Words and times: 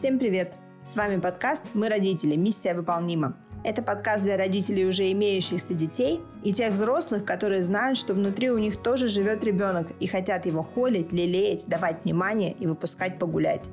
Всем 0.00 0.18
привет! 0.18 0.54
С 0.82 0.96
вами 0.96 1.20
подкаст 1.20 1.62
«Мы 1.74 1.90
родители. 1.90 2.34
Миссия 2.34 2.72
выполнима». 2.72 3.36
Это 3.64 3.82
подкаст 3.82 4.24
для 4.24 4.38
родителей, 4.38 4.86
уже 4.86 5.12
имеющихся 5.12 5.74
детей, 5.74 6.22
и 6.42 6.54
тех 6.54 6.72
взрослых, 6.72 7.26
которые 7.26 7.62
знают, 7.62 7.98
что 7.98 8.14
внутри 8.14 8.50
у 8.50 8.56
них 8.56 8.78
тоже 8.78 9.08
живет 9.08 9.44
ребенок 9.44 9.88
и 10.00 10.06
хотят 10.06 10.46
его 10.46 10.62
холить, 10.62 11.12
лелеять, 11.12 11.66
давать 11.66 12.02
внимание 12.02 12.52
и 12.52 12.66
выпускать 12.66 13.18
погулять. 13.18 13.68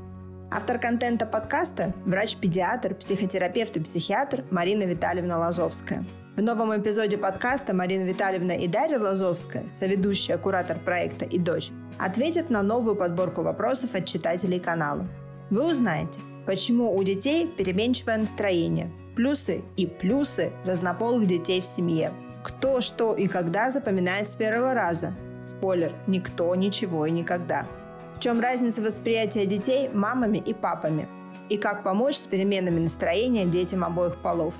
Автор 0.51 0.79
контента 0.79 1.25
подкаста– 1.25 1.93
врач-педиатр, 2.05 2.95
психотерапевт 2.95 3.77
и 3.77 3.79
психиатр 3.79 4.43
Марина 4.51 4.83
Витальевна 4.83 5.39
Лазовская. 5.39 6.03
В 6.35 6.41
новом 6.41 6.77
эпизоде 6.77 7.17
подкаста 7.17 7.73
Марина 7.73 8.03
Витальевна 8.03 8.51
и 8.51 8.67
Дарья 8.67 8.99
Лазовская, 8.99 9.63
соведущая, 9.71 10.37
куратор 10.37 10.77
проекта 10.77 11.23
и 11.23 11.39
дочь, 11.39 11.69
ответят 11.97 12.49
на 12.49 12.63
новую 12.63 12.97
подборку 12.97 13.43
вопросов 13.43 13.95
от 13.95 14.05
читателей 14.05 14.59
канала. 14.59 15.07
Вы 15.49 15.71
узнаете, 15.71 16.19
почему 16.45 16.95
у 16.95 17.03
детей 17.03 17.47
переменчивое 17.47 18.17
настроение, 18.17 18.91
плюсы 19.15 19.63
и 19.75 19.87
плюсы 19.87 20.51
разнополых 20.65 21.27
детей 21.27 21.61
в 21.61 21.67
семье, 21.67 22.13
кто, 22.43 22.81
что 22.81 23.13
и 23.13 23.27
когда 23.27 23.71
запоминает 23.71 24.29
с 24.29 24.35
первого 24.35 24.73
раза. 24.73 25.13
Спойлер– 25.43 25.93
никто, 26.07 26.53
ничего 26.55 27.05
и 27.05 27.11
никогда– 27.11 27.65
в 28.17 28.19
чем 28.19 28.39
разница 28.39 28.81
восприятия 28.81 29.45
детей 29.45 29.89
мамами 29.89 30.39
и 30.39 30.51
папами? 30.51 31.07
И 31.49 31.57
как 31.57 31.83
помочь 31.83 32.15
с 32.15 32.21
переменами 32.21 32.79
настроения 32.79 33.45
детям 33.45 33.83
обоих 33.83 34.17
полов? 34.23 34.55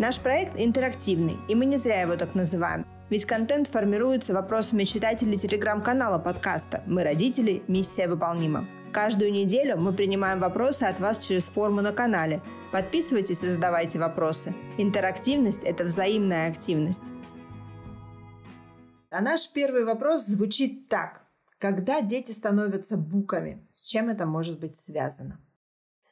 Наш 0.00 0.18
проект 0.18 0.54
интерактивный, 0.56 1.36
и 1.46 1.54
мы 1.54 1.66
не 1.66 1.76
зря 1.76 2.00
его 2.00 2.16
так 2.16 2.34
называем. 2.34 2.84
Ведь 3.08 3.24
контент 3.24 3.68
формируется 3.68 4.34
вопросами 4.34 4.82
читателей 4.82 5.38
телеграм-канала 5.38 6.18
подкаста 6.18 6.82
«Мы 6.84 7.04
родители. 7.04 7.62
Миссия 7.68 8.08
выполнима». 8.08 8.66
Каждую 8.96 9.30
неделю 9.30 9.76
мы 9.76 9.92
принимаем 9.92 10.40
вопросы 10.40 10.84
от 10.84 10.98
вас 11.00 11.18
через 11.18 11.48
форму 11.48 11.82
на 11.82 11.92
канале. 11.92 12.40
Подписывайтесь 12.72 13.44
и 13.44 13.50
задавайте 13.50 13.98
вопросы. 13.98 14.54
Интерактивность– 14.78 15.62
это 15.64 15.84
взаимная 15.84 16.50
активность. 16.50 17.02
А 19.10 19.20
наш 19.20 19.52
первый 19.52 19.84
вопрос 19.84 20.24
звучит 20.24 20.88
так. 20.88 21.26
Когда 21.58 22.00
дети 22.00 22.32
становятся 22.32 22.96
буками, 22.96 23.68
с 23.70 23.82
чем 23.82 24.08
это 24.08 24.24
может 24.24 24.58
быть 24.60 24.78
связано? 24.78 25.45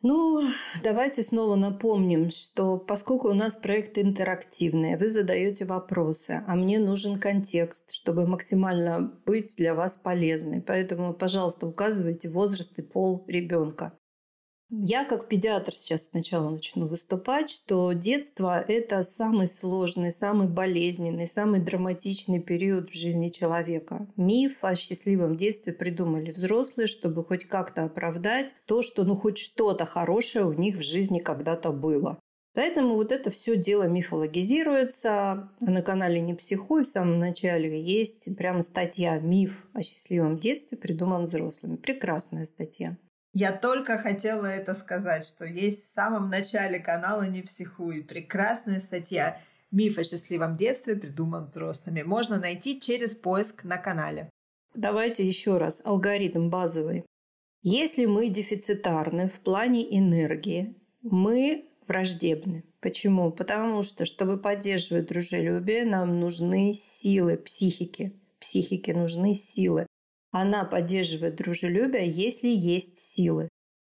Ну, 0.06 0.42
давайте 0.82 1.22
снова 1.22 1.56
напомним, 1.56 2.30
что 2.30 2.76
поскольку 2.76 3.30
у 3.30 3.32
нас 3.32 3.56
проект 3.56 3.96
интерактивный, 3.96 4.98
вы 4.98 5.08
задаете 5.08 5.64
вопросы, 5.64 6.44
а 6.46 6.54
мне 6.56 6.78
нужен 6.78 7.18
контекст, 7.18 7.90
чтобы 7.90 8.26
максимально 8.26 9.18
быть 9.24 9.56
для 9.56 9.74
вас 9.74 9.96
полезной. 9.96 10.60
Поэтому, 10.60 11.14
пожалуйста, 11.14 11.66
указывайте 11.66 12.28
возраст 12.28 12.78
и 12.78 12.82
пол 12.82 13.24
ребенка. 13.28 13.98
Я 14.70 15.04
как 15.04 15.28
педиатр 15.28 15.74
сейчас 15.74 16.08
сначала 16.08 16.48
начну 16.48 16.86
выступать, 16.86 17.50
что 17.50 17.92
детство– 17.92 18.60
это 18.68 19.02
самый 19.02 19.46
сложный, 19.46 20.10
самый 20.10 20.48
болезненный, 20.48 21.26
самый 21.26 21.60
драматичный 21.60 22.40
период 22.40 22.88
в 22.88 22.94
жизни 22.94 23.28
человека. 23.28 24.08
Миф 24.16 24.64
о 24.64 24.74
счастливом 24.74 25.36
детстве 25.36 25.72
придумали 25.72 26.32
взрослые, 26.32 26.86
чтобы 26.86 27.24
хоть 27.24 27.46
как-то 27.46 27.84
оправдать 27.84 28.54
то, 28.66 28.82
что 28.82 29.04
ну 29.04 29.16
хоть 29.16 29.38
что-то 29.38 29.84
хорошее 29.84 30.46
у 30.46 30.52
них 30.52 30.76
в 30.76 30.82
жизни 30.82 31.18
когда-то 31.18 31.70
было. 31.70 32.18
Поэтому 32.54 32.94
вот 32.94 33.12
это 33.12 33.30
все 33.30 33.56
дело 33.56 33.82
мифологизируется. 33.84 35.50
На 35.60 35.82
канале 35.82 36.20
«Не 36.20 36.34
психуй» 36.34 36.84
в 36.84 36.88
самом 36.88 37.18
начале 37.18 37.82
есть 37.82 38.34
прямо 38.36 38.62
статья 38.62 39.18
«Миф 39.18 39.66
о 39.74 39.82
счастливом 39.82 40.38
детстве 40.38 40.78
придуман 40.78 41.24
взрослыми». 41.24 41.76
Прекрасная 41.76 42.46
статья. 42.46 42.96
Я 43.36 43.50
только 43.50 43.98
хотела 43.98 44.46
это 44.46 44.74
сказать, 44.74 45.26
что 45.26 45.44
есть 45.44 45.86
в 45.86 45.92
самом 45.92 46.30
начале 46.30 46.78
канала 46.78 47.26
«Не 47.26 47.42
психуй» 47.42 48.04
прекрасная 48.04 48.78
статья 48.78 49.40
«Миф 49.72 49.98
о 49.98 50.04
счастливом 50.04 50.56
детстве 50.56 50.94
придуман 50.94 51.46
взрослыми». 51.46 52.02
Можно 52.02 52.38
найти 52.38 52.80
через 52.80 53.16
поиск 53.16 53.64
на 53.64 53.76
канале. 53.76 54.30
Давайте 54.76 55.26
еще 55.26 55.56
раз. 55.56 55.82
Алгоритм 55.84 56.48
базовый. 56.48 57.04
Если 57.62 58.06
мы 58.06 58.28
дефицитарны 58.28 59.28
в 59.28 59.40
плане 59.40 59.82
энергии, 59.98 60.76
мы 61.02 61.64
враждебны. 61.88 62.62
Почему? 62.80 63.32
Потому 63.32 63.82
что, 63.82 64.04
чтобы 64.04 64.36
поддерживать 64.36 65.08
дружелюбие, 65.08 65.84
нам 65.84 66.20
нужны 66.20 66.72
силы 66.72 67.36
психики. 67.36 68.12
Психике 68.38 68.94
нужны 68.94 69.34
силы. 69.34 69.88
Она 70.36 70.64
поддерживает 70.64 71.36
дружелюбие, 71.36 72.08
если 72.08 72.48
есть 72.48 72.98
силы. 72.98 73.48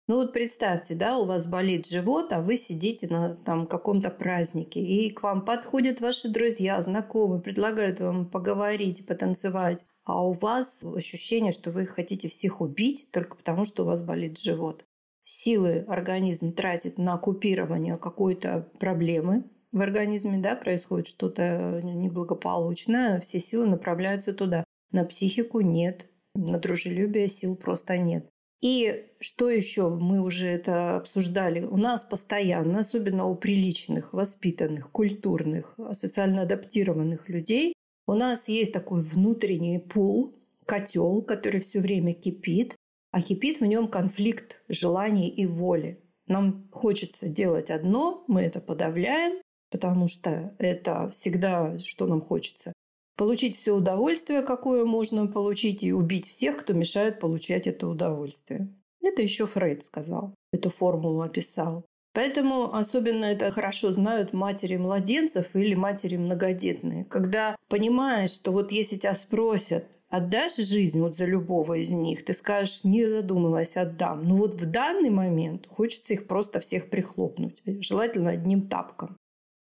Ну 0.08 0.18
вот 0.18 0.34
представьте, 0.34 0.94
да, 0.94 1.18
у 1.18 1.26
вас 1.26 1.48
болит 1.48 1.88
живот, 1.88 2.32
а 2.32 2.42
вы 2.42 2.58
сидите 2.58 3.08
на 3.08 3.34
там 3.38 3.66
каком-то 3.66 4.12
празднике, 4.12 4.80
и 4.80 5.10
к 5.10 5.24
вам 5.24 5.44
подходят 5.44 6.00
ваши 6.00 6.30
друзья, 6.30 6.80
знакомые, 6.80 7.42
предлагают 7.42 8.02
вам 8.02 8.30
поговорить, 8.30 9.08
потанцевать, 9.08 9.84
а 10.04 10.24
у 10.24 10.32
вас 10.32 10.80
ощущение, 10.84 11.52
что 11.52 11.72
вы 11.72 11.88
хотите 11.88 12.30
всех 12.30 12.62
убить 12.62 13.08
только 13.12 13.36
потому, 13.36 13.66
что 13.66 13.82
у 13.82 13.88
вас 13.88 14.06
болит 14.06 14.38
живот. 14.38 14.86
Силы 15.26 15.86
организм 15.88 16.54
тратит 16.54 17.00
на 17.00 17.18
купирование 17.18 17.98
какой-то 17.98 18.70
проблемы 18.80 19.44
в 19.72 19.82
организме, 19.82 20.38
да, 20.38 20.56
происходит 20.56 21.08
что-то 21.08 21.82
неблагополучное, 21.82 23.20
все 23.22 23.40
силы 23.40 23.66
направляются 23.66 24.36
туда. 24.36 24.64
На 24.92 25.04
психику 25.04 25.62
нет, 25.62 26.08
на 26.38 26.60
дружелюбие 26.60 27.28
сил 27.28 27.56
просто 27.56 27.98
нет. 27.98 28.30
И 28.62 29.06
что 29.20 29.50
еще 29.50 29.90
мы 29.90 30.20
уже 30.20 30.48
это 30.48 30.98
обсуждали? 30.98 31.62
У 31.62 31.78
нас 31.78 32.04
постоянно, 32.04 32.80
особенно 32.80 33.26
у 33.26 33.36
приличных, 33.36 34.14
воспитанных, 34.14 34.92
культурных, 34.92 35.78
социально 35.92 36.42
адаптированных 36.42 37.30
людей, 37.30 37.74
у 38.08 38.14
нас 38.14 38.48
есть 38.48 38.72
такой 38.72 39.02
внутренний 39.02 39.80
пул, 39.80 40.34
котел, 40.66 41.22
который 41.22 41.60
все 41.62 41.82
время 41.82 42.14
кипит, 42.14 42.76
а 43.12 43.22
кипит 43.22 43.60
в 43.60 43.66
нем 43.66 43.90
конфликт 43.90 44.62
желаний 44.70 45.30
и 45.30 45.46
воли. 45.46 46.00
Нам 46.28 46.68
хочется 46.72 47.28
делать 47.28 47.70
одно, 47.70 48.24
мы 48.28 48.42
это 48.42 48.60
подавляем, 48.60 49.42
потому 49.70 50.08
что 50.08 50.56
это 50.58 51.10
всегда, 51.10 51.78
что 51.80 52.08
нам 52.08 52.22
хочется 52.22 52.74
получить 53.18 53.58
все 53.58 53.76
удовольствие, 53.76 54.42
какое 54.44 54.86
можно 54.86 55.28
получить, 55.28 55.84
и 55.84 55.92
убить 55.92 56.28
всех, 56.28 56.58
кто 56.58 56.74
мешает 56.74 57.20
получать 57.20 57.68
это 57.68 57.88
удовольствие. 57.88 58.70
Это 59.02 59.22
еще 59.22 59.46
Фрейд 59.46 59.84
сказал, 59.84 60.34
эту 60.54 60.70
формулу 60.70 61.22
описал. 61.22 61.86
Поэтому 62.14 62.74
особенно 62.74 63.26
это 63.26 63.52
хорошо 63.52 63.92
знают 63.92 64.34
матери 64.34 64.78
младенцев 64.78 65.56
или 65.56 65.76
матери 65.76 66.18
многодетные. 66.18 67.06
Когда 67.06 67.56
понимаешь, 67.70 68.32
что 68.32 68.52
вот 68.52 68.72
если 68.72 68.96
тебя 68.96 69.14
спросят, 69.14 69.88
отдашь 70.10 70.58
жизнь 70.58 71.00
вот 71.00 71.16
за 71.16 71.26
любого 71.26 71.76
из 71.76 71.92
них, 71.92 72.26
ты 72.26 72.34
скажешь, 72.34 72.84
не 72.84 73.06
задумываясь, 73.06 73.78
отдам. 73.78 74.28
Но 74.28 74.36
вот 74.36 74.56
в 74.56 74.66
данный 74.72 75.12
момент 75.12 75.68
хочется 75.68 76.14
их 76.14 76.28
просто 76.28 76.60
всех 76.60 76.90
прихлопнуть, 76.90 77.62
желательно 77.66 78.32
одним 78.32 78.68
тапком. 78.68 79.18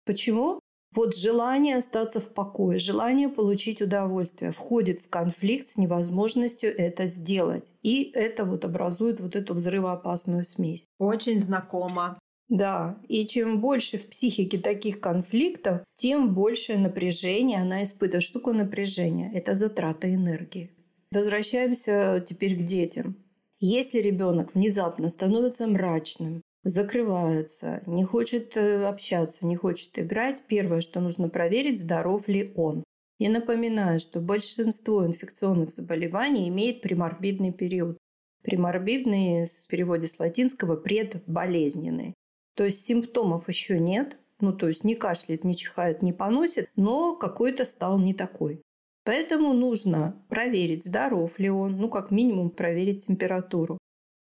Почему? 0.05 0.61
Вот 0.95 1.17
желание 1.17 1.77
остаться 1.77 2.21
в 2.21 2.29
покое, 2.29 2.79
желание 2.79 3.29
получить 3.29 3.83
удовольствие 3.83 4.53
входит 4.53 5.01
в 5.01 5.09
конфликт 5.09 5.67
с 5.67 5.77
невозможностью 5.77 6.75
это 6.77 7.07
сделать. 7.07 7.73
И 7.83 8.11
это 8.15 8.45
вот 8.45 8.65
образует 8.65 9.21
вот 9.21 9.35
эту 9.35 9.55
взрывоопасную 9.55 10.45
смесь. 10.45 10.87
Очень 10.99 11.41
знакомо. 11.41 12.19
Да, 12.49 12.99
и 13.09 13.27
чем 13.27 13.61
больше 13.61 13.99
в 13.99 14.07
психике 14.07 14.59
таких 14.59 15.01
конфликтов, 15.01 15.81
тем 15.97 16.35
большее 16.35 16.79
напряжение 16.79 17.61
она 17.61 17.83
испытывает. 17.83 18.23
Что 18.23 18.39
такое 18.39 18.55
напряжение? 18.55 19.33
Это 19.33 19.55
затрата 19.55 20.13
энергии. 20.13 20.71
Возвращаемся 21.11 22.25
теперь 22.25 22.57
к 22.57 22.65
детям. 22.65 23.17
Если 23.61 23.99
ребенок 24.01 24.55
внезапно 24.55 25.09
становится 25.09 25.67
мрачным, 25.67 26.43
закрывается, 26.65 27.83
не 27.87 28.05
хочет 28.05 28.57
э, 28.57 28.85
общаться, 28.85 29.47
не 29.47 29.55
хочет 29.55 29.99
играть, 29.99 30.43
первое, 30.49 30.81
что 30.81 31.01
нужно 31.01 31.29
проверить, 31.29 31.79
здоров 31.79 32.27
ли 32.27 32.53
он. 32.57 32.83
И 33.19 33.29
напоминаю, 33.29 34.01
что 34.01 34.21
большинство 34.21 35.07
инфекционных 35.07 35.73
заболеваний 35.73 36.49
имеет 36.49 36.81
приморбидный 36.81 37.53
период. 37.53 37.99
Приморбидный 38.43 39.47
в 39.47 39.67
переводе 39.69 40.07
с 40.07 40.19
латинского 40.19 40.77
предболезненный. 40.77 42.15
То 42.57 42.65
есть 42.65 42.87
симптомов 42.87 43.49
еще 43.49 43.79
нет, 43.79 44.19
ну 44.41 44.53
то 44.53 44.69
есть 44.69 44.85
не 44.85 44.95
кашляет, 44.95 45.45
не 45.45 45.57
чихает, 45.57 46.03
не 46.03 46.13
поносит, 46.13 46.69
но 46.77 47.15
какой-то 47.15 47.65
стал 47.65 47.99
не 47.99 48.15
такой. 48.15 48.61
Поэтому 49.05 49.53
нужно 49.53 50.23
проверить, 50.29 50.85
здоров 50.85 51.39
ли 51.39 51.51
он, 51.51 51.77
ну 51.77 51.89
как 51.89 52.11
минимум 52.11 52.51
проверить 52.51 53.07
температуру 53.07 53.79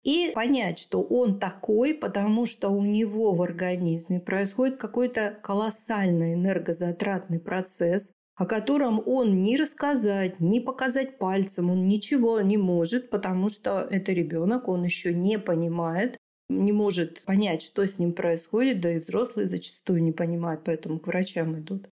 и 0.04 0.30
понять, 0.34 0.78
что 0.78 1.02
он 1.02 1.40
такой, 1.40 1.94
потому 1.94 2.46
что 2.46 2.68
у 2.68 2.82
него 2.82 3.32
в 3.32 3.42
организме 3.42 4.20
происходит 4.20 4.76
какой-то 4.76 5.38
колоссальный 5.42 6.34
энергозатратный 6.34 7.40
процесс, 7.40 8.12
о 8.36 8.46
котором 8.46 9.02
он 9.06 9.42
ни 9.42 9.56
рассказать, 9.56 10.40
ни 10.40 10.58
показать 10.58 11.18
пальцем, 11.18 11.70
он 11.70 11.88
ничего 11.88 12.40
не 12.40 12.58
может, 12.58 13.08
потому 13.10 13.48
что 13.48 13.80
это 13.80 14.12
ребенок, 14.12 14.68
он 14.68 14.84
еще 14.84 15.14
не 15.14 15.38
понимает, 15.38 16.18
не 16.48 16.72
может 16.72 17.24
понять, 17.24 17.62
что 17.62 17.86
с 17.86 17.98
ним 17.98 18.12
происходит, 18.12 18.80
да 18.80 18.92
и 18.92 18.98
взрослые 18.98 19.46
зачастую 19.46 20.02
не 20.02 20.12
понимают, 20.12 20.62
поэтому 20.64 20.98
к 20.98 21.06
врачам 21.06 21.58
идут. 21.58 21.88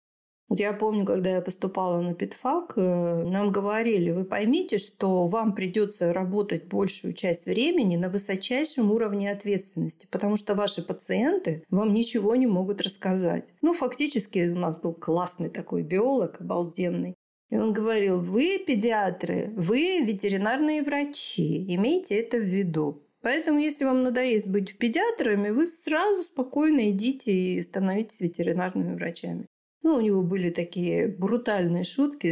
Вот 0.52 0.60
я 0.60 0.74
помню, 0.74 1.06
когда 1.06 1.30
я 1.30 1.42
поступала 1.42 2.02
на 2.02 2.14
ПИТФАК, 2.14 2.74
э, 2.76 3.24
нам 3.24 3.54
говорили, 3.54 4.12
вы 4.12 4.26
поймите, 4.26 4.80
что 4.80 5.28
вам 5.28 5.56
придется 5.56 6.12
работать 6.12 6.66
большую 6.66 7.14
часть 7.14 7.46
времени 7.46 7.96
на 7.96 8.10
высочайшем 8.10 8.92
уровне 8.92 9.32
ответственности, 9.32 10.10
потому 10.12 10.36
что 10.36 10.54
ваши 10.54 10.82
пациенты 10.82 11.64
вам 11.70 11.94
ничего 11.94 12.36
не 12.36 12.48
могут 12.48 12.82
рассказать. 12.82 13.46
Ну, 13.62 13.72
фактически 13.72 14.50
у 14.50 14.60
нас 14.60 14.78
был 14.78 14.94
классный 14.94 15.50
такой 15.50 15.84
биолог, 15.84 16.42
обалденный. 16.42 17.16
И 17.50 17.56
он 17.56 17.72
говорил, 17.72 18.20
вы 18.20 18.62
педиатры, 18.68 19.54
вы 19.56 20.02
ветеринарные 20.02 20.84
врачи, 20.84 21.64
имейте 21.74 22.16
это 22.16 22.36
в 22.36 22.44
виду. 22.44 23.02
Поэтому, 23.22 23.58
если 23.58 23.86
вам 23.86 24.04
надоест 24.04 24.50
быть 24.50 24.78
педиатрами, 24.78 25.52
вы 25.52 25.66
сразу 25.66 26.24
спокойно 26.24 26.92
идите 26.92 27.32
и 27.32 27.62
становитесь 27.62 28.20
ветеринарными 28.20 28.96
врачами. 28.96 29.48
Ну, 29.84 29.96
у 29.96 30.02
него 30.02 30.22
были 30.22 30.50
такие 30.50 31.08
брутальные 31.08 31.84
шутки, 31.84 32.28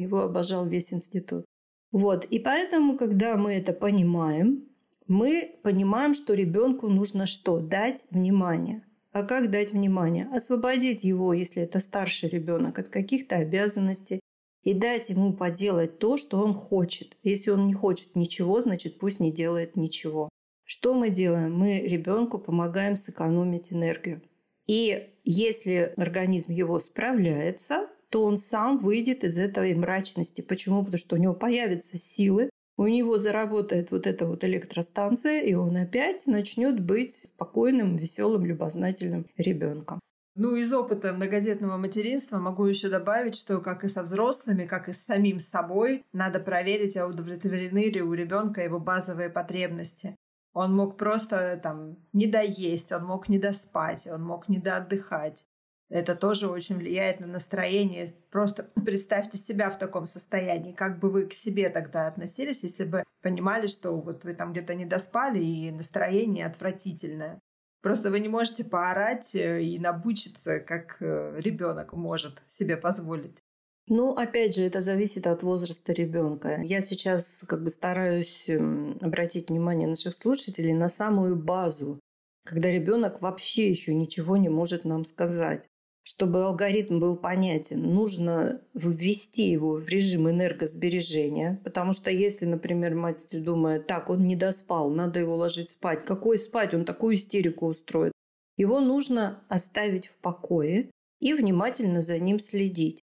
его 0.00 0.20
обожал 0.20 0.66
весь 0.66 0.92
институт. 0.92 1.44
Вот, 1.92 2.24
и 2.24 2.38
поэтому, 2.38 2.96
когда 2.96 3.36
мы 3.36 3.54
это 3.54 3.72
понимаем, 3.72 4.64
мы 5.06 5.56
понимаем, 5.62 6.14
что 6.14 6.34
ребенку 6.34 6.88
нужно 6.88 7.26
что? 7.26 7.60
Дать 7.60 8.04
внимание. 8.10 8.82
А 9.12 9.22
как 9.22 9.50
дать 9.50 9.72
внимание? 9.72 10.28
Освободить 10.32 11.04
его, 11.04 11.34
если 11.34 11.62
это 11.62 11.78
старший 11.78 12.30
ребенок, 12.30 12.78
от 12.78 12.88
каких-то 12.88 13.36
обязанностей 13.36 14.20
и 14.64 14.72
дать 14.72 15.10
ему 15.10 15.34
поделать 15.34 15.98
то, 15.98 16.16
что 16.16 16.40
он 16.40 16.54
хочет. 16.54 17.16
Если 17.22 17.50
он 17.50 17.66
не 17.66 17.74
хочет 17.74 18.16
ничего, 18.16 18.60
значит 18.60 18.98
пусть 18.98 19.20
не 19.20 19.30
делает 19.30 19.76
ничего. 19.76 20.30
Что 20.64 20.94
мы 20.94 21.10
делаем? 21.10 21.54
Мы 21.54 21.80
ребенку 21.80 22.38
помогаем 22.38 22.96
сэкономить 22.96 23.72
энергию. 23.72 24.22
И 24.66 25.10
если 25.24 25.92
организм 25.96 26.52
его 26.52 26.78
справляется, 26.78 27.88
то 28.08 28.24
он 28.24 28.36
сам 28.36 28.78
выйдет 28.78 29.24
из 29.24 29.38
этой 29.38 29.74
мрачности. 29.74 30.40
Почему? 30.40 30.84
Потому 30.84 30.98
что 30.98 31.16
у 31.16 31.18
него 31.18 31.34
появятся 31.34 31.98
силы, 31.98 32.50
у 32.76 32.86
него 32.86 33.18
заработает 33.18 33.90
вот 33.90 34.06
эта 34.06 34.26
вот 34.26 34.44
электростанция, 34.44 35.40
и 35.42 35.54
он 35.54 35.76
опять 35.76 36.26
начнет 36.26 36.80
быть 36.80 37.14
спокойным, 37.26 37.96
веселым, 37.96 38.44
любознательным 38.44 39.26
ребенком. 39.36 40.00
Ну, 40.36 40.56
из 40.56 40.72
опыта 40.72 41.12
многодетного 41.12 41.76
материнства 41.76 42.38
могу 42.38 42.64
еще 42.66 42.88
добавить, 42.88 43.36
что 43.36 43.60
как 43.60 43.84
и 43.84 43.88
со 43.88 44.02
взрослыми, 44.02 44.66
как 44.66 44.88
и 44.88 44.92
с 44.92 45.04
самим 45.04 45.38
собой, 45.38 46.04
надо 46.12 46.40
проверить, 46.40 46.96
а 46.96 47.06
удовлетворены 47.06 47.84
ли 47.84 48.02
у 48.02 48.12
ребенка 48.12 48.60
его 48.60 48.80
базовые 48.80 49.30
потребности. 49.30 50.16
Он 50.54 50.74
мог 50.74 50.96
просто 50.96 51.58
там 51.62 51.96
не 52.12 52.26
доесть, 52.26 52.92
он 52.92 53.04
мог 53.04 53.28
не 53.28 53.38
доспать, 53.38 54.06
он 54.06 54.22
мог 54.24 54.48
не 54.48 54.58
доотдыхать. 54.58 55.44
Это 55.90 56.16
тоже 56.16 56.48
очень 56.48 56.76
влияет 56.76 57.20
на 57.20 57.26
настроение. 57.26 58.14
Просто 58.30 58.70
представьте 58.84 59.36
себя 59.36 59.70
в 59.70 59.78
таком 59.78 60.06
состоянии. 60.06 60.72
Как 60.72 60.98
бы 60.98 61.10
вы 61.10 61.26
к 61.26 61.34
себе 61.34 61.68
тогда 61.68 62.06
относились, 62.06 62.62
если 62.62 62.84
бы 62.84 63.04
понимали, 63.20 63.66
что 63.66 63.92
вот 63.92 64.24
вы 64.24 64.34
там 64.34 64.52
где-то 64.52 64.74
не 64.74 64.86
доспали 64.86 65.44
и 65.44 65.70
настроение 65.70 66.46
отвратительное. 66.46 67.40
Просто 67.82 68.10
вы 68.10 68.20
не 68.20 68.28
можете 68.28 68.64
поорать 68.64 69.34
э, 69.34 69.62
и 69.62 69.78
набучиться, 69.78 70.58
как 70.58 70.96
э, 71.00 71.38
ребенок 71.38 71.92
может 71.92 72.42
себе 72.48 72.78
позволить. 72.78 73.43
Ну, 73.86 74.14
опять 74.14 74.54
же, 74.54 74.62
это 74.62 74.80
зависит 74.80 75.26
от 75.26 75.42
возраста 75.42 75.92
ребенка. 75.92 76.62
Я 76.62 76.80
сейчас 76.80 77.42
как 77.46 77.62
бы 77.62 77.68
стараюсь 77.68 78.44
эм, 78.48 78.96
обратить 79.02 79.50
внимание 79.50 79.86
наших 79.86 80.14
слушателей 80.14 80.72
на 80.72 80.88
самую 80.88 81.36
базу, 81.36 82.00
когда 82.46 82.70
ребенок 82.70 83.20
вообще 83.20 83.68
еще 83.68 83.94
ничего 83.94 84.38
не 84.38 84.48
может 84.48 84.84
нам 84.84 85.04
сказать. 85.04 85.68
Чтобы 86.02 86.44
алгоритм 86.44 86.98
был 86.98 87.16
понятен, 87.16 87.82
нужно 87.82 88.62
ввести 88.74 89.50
его 89.50 89.76
в 89.76 89.88
режим 89.88 90.28
энергосбережения, 90.28 91.60
потому 91.64 91.94
что 91.94 92.10
если, 92.10 92.44
например, 92.44 92.94
мать 92.94 93.24
думает, 93.32 93.86
так, 93.86 94.10
он 94.10 94.26
не 94.26 94.36
доспал, 94.36 94.90
надо 94.90 95.20
его 95.20 95.36
ложить 95.36 95.70
спать, 95.70 96.04
какой 96.04 96.38
спать, 96.38 96.74
он 96.74 96.84
такую 96.84 97.14
истерику 97.14 97.66
устроит. 97.66 98.12
Его 98.56 98.80
нужно 98.80 99.42
оставить 99.48 100.06
в 100.06 100.18
покое 100.18 100.90
и 101.20 101.32
внимательно 101.32 102.02
за 102.02 102.18
ним 102.18 102.38
следить. 102.38 103.03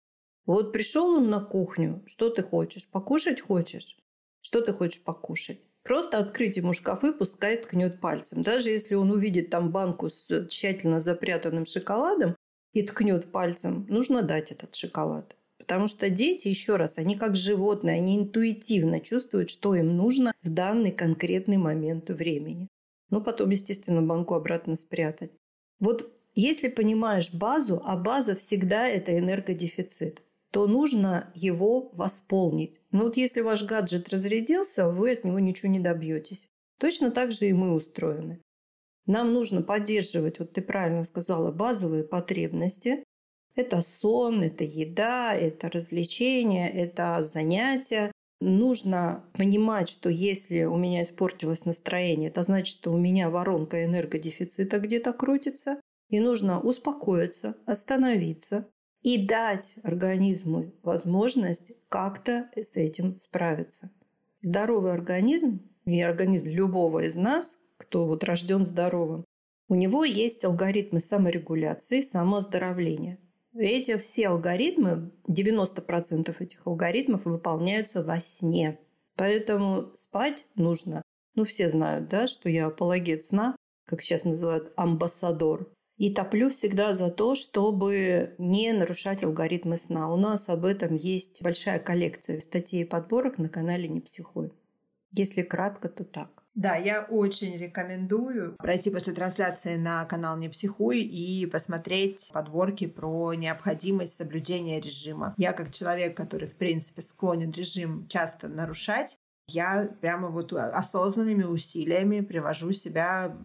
Вот 0.47 0.73
пришел 0.73 1.09
он 1.11 1.29
на 1.29 1.41
кухню, 1.41 2.03
что 2.07 2.31
ты 2.31 2.43
хочешь? 2.43 2.89
Покушать 2.89 3.41
хочешь? 3.41 3.99
Что 4.41 4.61
ты 4.61 4.73
хочешь 4.73 5.03
покушать? 5.03 5.59
Просто 5.83 6.19
открыть 6.19 6.57
ему 6.57 6.73
шкафы, 6.73 7.13
пускай 7.13 7.57
ткнет 7.57 8.01
пальцем. 8.01 8.43
Даже 8.45 8.71
если 8.71 8.95
он 8.95 9.11
увидит 9.11 9.51
там 9.51 9.71
банку 9.71 10.09
с 10.09 10.47
тщательно 10.49 11.01
запрятанным 11.01 11.65
шоколадом 11.65 12.37
и 12.73 12.83
ткнет 12.83 13.33
пальцем, 13.33 13.87
нужно 13.89 14.23
дать 14.23 14.53
этот 14.53 14.75
шоколад. 14.77 15.37
Потому 15.59 15.89
что 15.89 16.11
дети, 16.11 16.47
еще 16.47 16.77
раз, 16.77 16.97
они 16.97 17.17
как 17.17 17.35
животные, 17.35 17.97
они 17.97 18.17
интуитивно 18.17 19.01
чувствуют, 19.01 19.51
что 19.51 19.75
им 19.75 19.97
нужно 19.97 20.33
в 20.43 20.51
данный 20.51 20.93
конкретный 20.93 21.57
момент 21.57 22.11
времени. 22.11 22.69
Ну, 23.11 23.21
потом, 23.21 23.51
естественно, 23.51 24.03
банку 24.03 24.35
обратно 24.35 24.77
спрятать. 24.77 25.33
Вот 25.81 26.13
если 26.35 26.69
понимаешь 26.69 27.33
базу, 27.33 27.83
а 27.85 27.97
база 27.97 28.37
всегда 28.37 28.87
это 28.87 29.19
энергодефицит 29.19 30.23
то 30.53 30.67
нужно 30.67 31.31
его 31.35 31.91
восполнить. 31.93 32.81
Но 32.91 33.05
вот 33.05 33.17
если 33.17 33.41
ваш 33.41 33.65
гаджет 33.65 34.09
разрядился, 34.09 34.89
вы 34.89 35.13
от 35.13 35.25
него 35.25 35.39
ничего 35.39 35.71
не 35.71 35.81
добьетесь. 35.81 36.49
Точно 36.79 37.11
так 37.11 37.33
же 37.33 37.49
и 37.49 37.53
мы 37.53 37.75
устроены. 37.75 38.41
Нам 39.07 39.33
нужно 39.33 39.63
поддерживать, 39.63 40.39
вот 40.39 40.53
ты 40.53 40.63
правильно 40.63 41.05
сказала, 41.05 41.53
базовые 41.53 42.05
потребности. 42.05 43.05
Это 43.55 43.81
сон, 43.81 44.43
это 44.43 44.65
еда, 44.65 45.35
это 45.35 45.71
развлечения, 45.71 46.69
это 46.69 47.23
занятия. 47.23 48.13
Нужно 48.41 49.25
понимать, 49.33 49.89
что 49.89 50.11
если 50.11 50.65
у 50.65 50.77
меня 50.77 51.03
испортилось 51.03 51.65
настроение, 51.65 52.29
это 52.29 52.43
значит, 52.43 52.75
что 52.79 52.93
у 52.93 52.99
меня 52.99 53.31
воронка 53.31 53.85
энергодефицита 53.85 54.79
где-то 54.79 55.13
крутится. 55.13 55.81
И 56.09 56.21
нужно 56.21 56.61
успокоиться, 56.61 57.57
остановиться, 57.67 58.69
и 59.07 59.25
дать 59.25 59.77
организму 59.85 60.73
возможность 60.83 61.71
как-то 61.89 62.51
с 62.57 62.77
этим 62.77 63.21
справиться. 63.21 63.93
Здоровый 64.41 64.93
организм 64.93 65.61
и 65.85 66.03
организм 66.03 66.47
любого 66.47 67.07
из 67.07 67.17
нас, 67.17 67.57
кто 67.77 68.05
вот 68.05 68.25
рожден 68.25 68.65
здоровым, 68.65 69.25
у 69.69 69.77
него 69.77 70.05
есть 70.05 70.45
алгоритмы 70.45 70.99
саморегуляции, 70.99 72.01
самооздоровления. 72.01 73.19
Эти 73.55 73.97
все 73.97 74.27
алгоритмы, 74.27 75.13
90% 75.29 76.35
этих 76.41 76.67
алгоритмов 76.67 77.27
выполняются 77.27 78.03
во 78.03 78.19
сне. 78.19 78.81
Поэтому 79.15 79.93
спать 79.95 80.47
нужно. 80.57 81.03
Ну, 81.37 81.45
все 81.45 81.71
знают, 81.71 82.09
да, 82.09 82.27
что 82.27 82.49
я 82.49 82.67
апологет 82.67 83.23
сна, 83.23 83.55
как 83.87 84.03
сейчас 84.03 84.25
называют, 84.25 84.73
амбассадор. 84.75 85.71
И 85.97 86.13
топлю 86.13 86.51
всегда 86.51 86.93
за 86.93 87.11
то, 87.11 87.35
чтобы 87.35 88.35
не 88.39 88.73
нарушать 88.73 89.25
алгоритмы 89.25 89.79
сна. 89.79 90.13
У 90.13 90.17
нас 90.17 90.49
об 90.49 90.67
этом 90.67 90.95
есть 90.95 91.43
большая 91.43 91.79
коллекция 91.79 92.41
статей 92.41 92.83
и 92.83 92.85
подборок 92.85 93.39
на 93.39 93.49
канале 93.49 93.89
«Не 93.89 94.01
психуй». 94.01 94.53
Если 95.13 95.43
кратко, 95.43 95.89
то 95.89 96.05
так. 96.05 96.43
Да, 96.55 96.75
я 96.77 97.03
очень 97.03 97.57
рекомендую 97.57 98.57
пройти 98.57 98.91
после 98.91 99.13
трансляции 99.13 99.77
на 99.77 100.05
канал 100.05 100.39
«Не 100.39 100.49
психуй» 100.49 101.01
и 101.01 101.47
посмотреть 101.47 102.31
подборки 102.33 102.87
про 102.87 103.35
необходимость 103.35 104.17
соблюдения 104.17 104.81
режима. 104.81 105.35
Я 105.39 105.53
как 105.53 105.73
человек, 105.73 106.17
который, 106.17 106.49
в 106.49 106.57
принципе, 106.57 107.03
склонен 107.03 107.51
режим 107.51 108.07
часто 108.09 108.49
нарушать, 108.49 109.19
я 109.49 109.89
прямо 110.01 110.29
вот 110.29 110.53
осознанными 110.53 111.45
усилиями 111.45 112.21
привожу 112.21 112.73
себя 112.73 113.37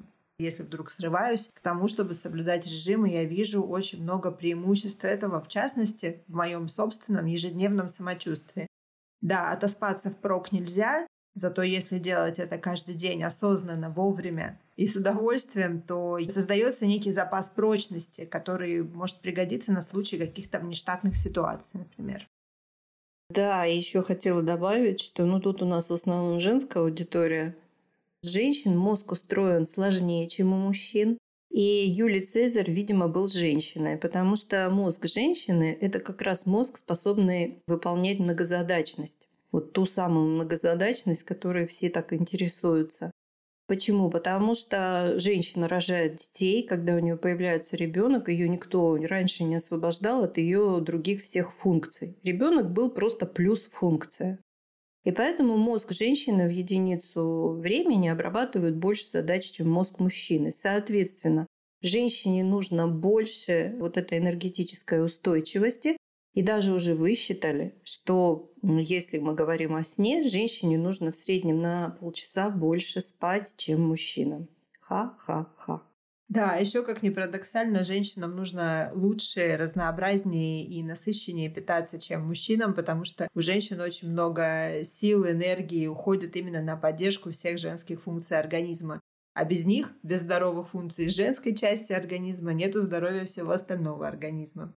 если 0.42 0.64
вдруг 0.64 0.90
срываюсь, 0.90 1.50
к 1.54 1.62
тому, 1.62 1.88
чтобы 1.88 2.14
соблюдать 2.14 2.66
режим, 2.66 3.06
и 3.06 3.12
я 3.12 3.24
вижу 3.24 3.64
очень 3.64 4.02
много 4.02 4.32
преимуществ 4.32 5.04
этого, 5.04 5.42
в 5.42 5.48
частности, 5.48 6.24
в 6.28 6.36
моем 6.36 6.70
собственном 6.70 7.26
ежедневном 7.26 7.90
самочувствии. 7.90 8.68
Да, 9.22 9.52
отоспаться 9.52 10.10
впрок 10.10 10.52
нельзя, 10.52 11.06
зато 11.36 11.62
если 11.62 12.00
делать 12.00 12.40
это 12.40 12.58
каждый 12.58 12.96
день 12.96 13.24
осознанно, 13.24 13.90
вовремя 13.90 14.60
и 14.76 14.88
с 14.88 14.96
удовольствием, 14.96 15.82
то 15.82 16.18
создается 16.28 16.86
некий 16.86 17.12
запас 17.12 17.50
прочности, 17.50 18.26
который 18.26 18.84
может 18.84 19.20
пригодиться 19.22 19.72
на 19.72 19.82
случай 19.82 20.18
каких-то 20.18 20.60
внештатных 20.60 21.16
ситуаций, 21.16 21.80
например. 21.80 22.28
Да, 23.30 23.64
еще 23.64 24.04
хотела 24.04 24.42
добавить, 24.42 25.00
что 25.00 25.26
ну 25.26 25.40
тут 25.40 25.62
у 25.62 25.66
нас 25.66 25.90
в 25.90 25.94
основном 25.94 26.40
женская 26.40 26.80
аудитория, 26.80 27.56
женщин 28.24 28.78
мозг 28.78 29.12
устроен 29.12 29.66
сложнее, 29.66 30.28
чем 30.28 30.54
у 30.54 30.58
мужчин. 30.58 31.18
И 31.50 31.86
Юлий 31.86 32.24
Цезарь, 32.24 32.72
видимо, 32.72 33.10
был 33.10 33.28
женщиной, 33.28 33.98
потому 33.98 34.38
что 34.38 34.70
мозг 34.70 35.06
женщины– 35.06 35.78
это 35.82 36.00
как 36.00 36.22
раз 36.22 36.46
мозг, 36.46 36.78
способный 36.78 37.62
выполнять 37.68 38.20
многозадачность. 38.20 39.28
Вот 39.52 39.74
ту 39.74 39.86
самую 39.86 40.28
многозадачность, 40.28 41.24
которой 41.24 41.68
все 41.68 41.90
так 41.90 42.14
интересуются. 42.14 43.12
Почему? 43.68 44.10
Потому 44.10 44.56
что 44.56 45.14
женщина 45.18 45.68
рожает 45.68 46.18
детей, 46.18 46.64
когда 46.64 46.96
у 46.96 47.00
нее 47.00 47.18
появляется 47.18 47.76
ребенок, 47.76 48.30
ее 48.30 48.48
никто 48.50 48.98
раньше 48.98 49.44
не 49.44 49.56
освобождал 49.56 50.24
от 50.24 50.38
ее 50.38 50.80
других 50.82 51.22
всех 51.22 51.54
функций. 51.54 52.18
Ребенок 52.24 52.72
был 52.72 52.92
просто 52.92 53.26
плюс 53.26 53.68
функция. 53.72 54.40
И 55.04 55.12
поэтому 55.12 55.58
мозг 55.58 55.92
женщины 55.94 56.48
в 56.48 56.52
единицу 56.52 57.58
времени 57.60 58.08
обрабатывает 58.08 58.76
больше 58.76 59.10
задач, 59.10 59.52
чем 59.52 59.70
мозг 59.70 60.00
мужчины. 60.00 60.52
Соответственно, 60.52 61.48
женщине 61.82 62.44
нужно 62.44 62.88
больше 62.88 63.76
вот 63.80 63.98
этой 63.98 64.20
энергетической 64.20 65.04
устойчивости. 65.04 65.98
И 66.34 66.42
даже 66.42 66.74
уже 66.74 66.96
высчитали, 66.96 67.76
что 67.84 68.54
если 68.62 69.18
мы 69.18 69.34
говорим 69.34 69.76
о 69.76 69.84
сне, 69.84 70.24
женщине 70.24 70.78
нужно 70.78 71.12
в 71.12 71.18
среднем 71.18 71.62
на 71.62 71.98
полчаса 72.00 72.50
больше 72.50 73.02
спать, 73.02 73.54
чем 73.58 73.82
мужчинам. 73.82 74.48
Ха-ха-ха. 74.80 75.84
Да, 76.32 76.56
еще 76.56 76.82
как 76.82 77.04
ни 77.04 77.10
парадоксально, 77.10 77.84
женщинам 77.84 78.38
нужно 78.38 78.90
лучше, 78.94 79.58
разнообразнее 79.58 80.66
и 80.66 80.82
насыщеннее 80.82 81.50
питаться, 81.50 82.00
чем 82.00 82.26
мужчинам, 82.26 82.74
потому 82.74 83.04
что 83.04 83.28
у 83.36 83.42
женщин 83.42 83.82
очень 83.82 84.10
много 84.10 84.86
сил, 84.86 85.28
энергии 85.28 85.88
уходит 85.88 86.38
именно 86.38 86.62
на 86.62 86.78
поддержку 86.78 87.32
всех 87.32 87.58
женских 87.58 88.04
функций 88.04 88.40
организма. 88.40 89.02
А 89.34 89.44
без 89.44 89.66
них, 89.66 89.92
без 90.04 90.22
здоровых 90.22 90.70
функций 90.70 91.10
женской 91.10 91.54
части 91.54 91.92
организма, 91.92 92.54
нету 92.54 92.80
здоровья 92.80 93.26
всего 93.26 93.52
остального 93.52 94.08
организма. 94.08 94.74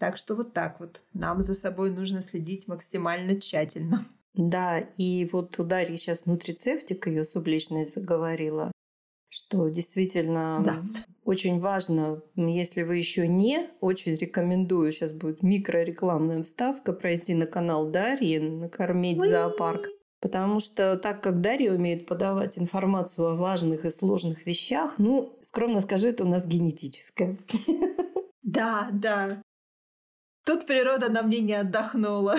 Так 0.00 0.16
что 0.16 0.34
вот 0.34 0.54
так 0.54 0.80
вот. 0.80 1.02
Нам 1.12 1.44
за 1.44 1.54
собой 1.54 1.92
нужно 1.92 2.20
следить 2.20 2.66
максимально 2.66 3.40
тщательно. 3.40 4.04
Да, 4.34 4.80
и 4.80 5.24
вот 5.32 5.56
у 5.60 5.62
Дарьи 5.62 5.96
сейчас 5.96 6.26
нутрицептик 6.26 7.06
ее 7.06 7.24
субличность 7.24 7.94
заговорила 7.94 8.72
что 9.36 9.68
действительно 9.68 10.62
да. 10.64 10.82
очень 11.24 11.60
важно, 11.60 12.22
если 12.36 12.82
вы 12.82 12.96
еще 12.96 13.28
не, 13.28 13.68
очень 13.80 14.14
рекомендую, 14.14 14.90
сейчас 14.92 15.12
будет 15.12 15.42
микрорекламная 15.42 16.42
вставка, 16.42 16.92
пройти 16.94 17.34
на 17.34 17.46
канал 17.46 17.90
Дарьи, 17.90 18.38
накормить 18.38 19.20
Ой. 19.20 19.28
зоопарк. 19.28 19.88
Потому 20.20 20.60
что 20.60 20.96
так 20.96 21.22
как 21.22 21.42
Дарья 21.42 21.72
умеет 21.72 22.06
подавать 22.06 22.56
информацию 22.56 23.28
о 23.28 23.36
важных 23.36 23.84
и 23.84 23.90
сложных 23.90 24.46
вещах, 24.46 24.94
ну, 24.96 25.36
скромно 25.42 25.80
скажи, 25.80 26.08
это 26.08 26.24
у 26.24 26.28
нас 26.28 26.46
генетическое. 26.46 27.36
Да, 28.42 28.88
да. 28.92 29.42
Тут 30.46 30.66
природа 30.66 31.10
на 31.10 31.22
мне 31.22 31.40
не 31.40 31.54
отдохнула. 31.54 32.36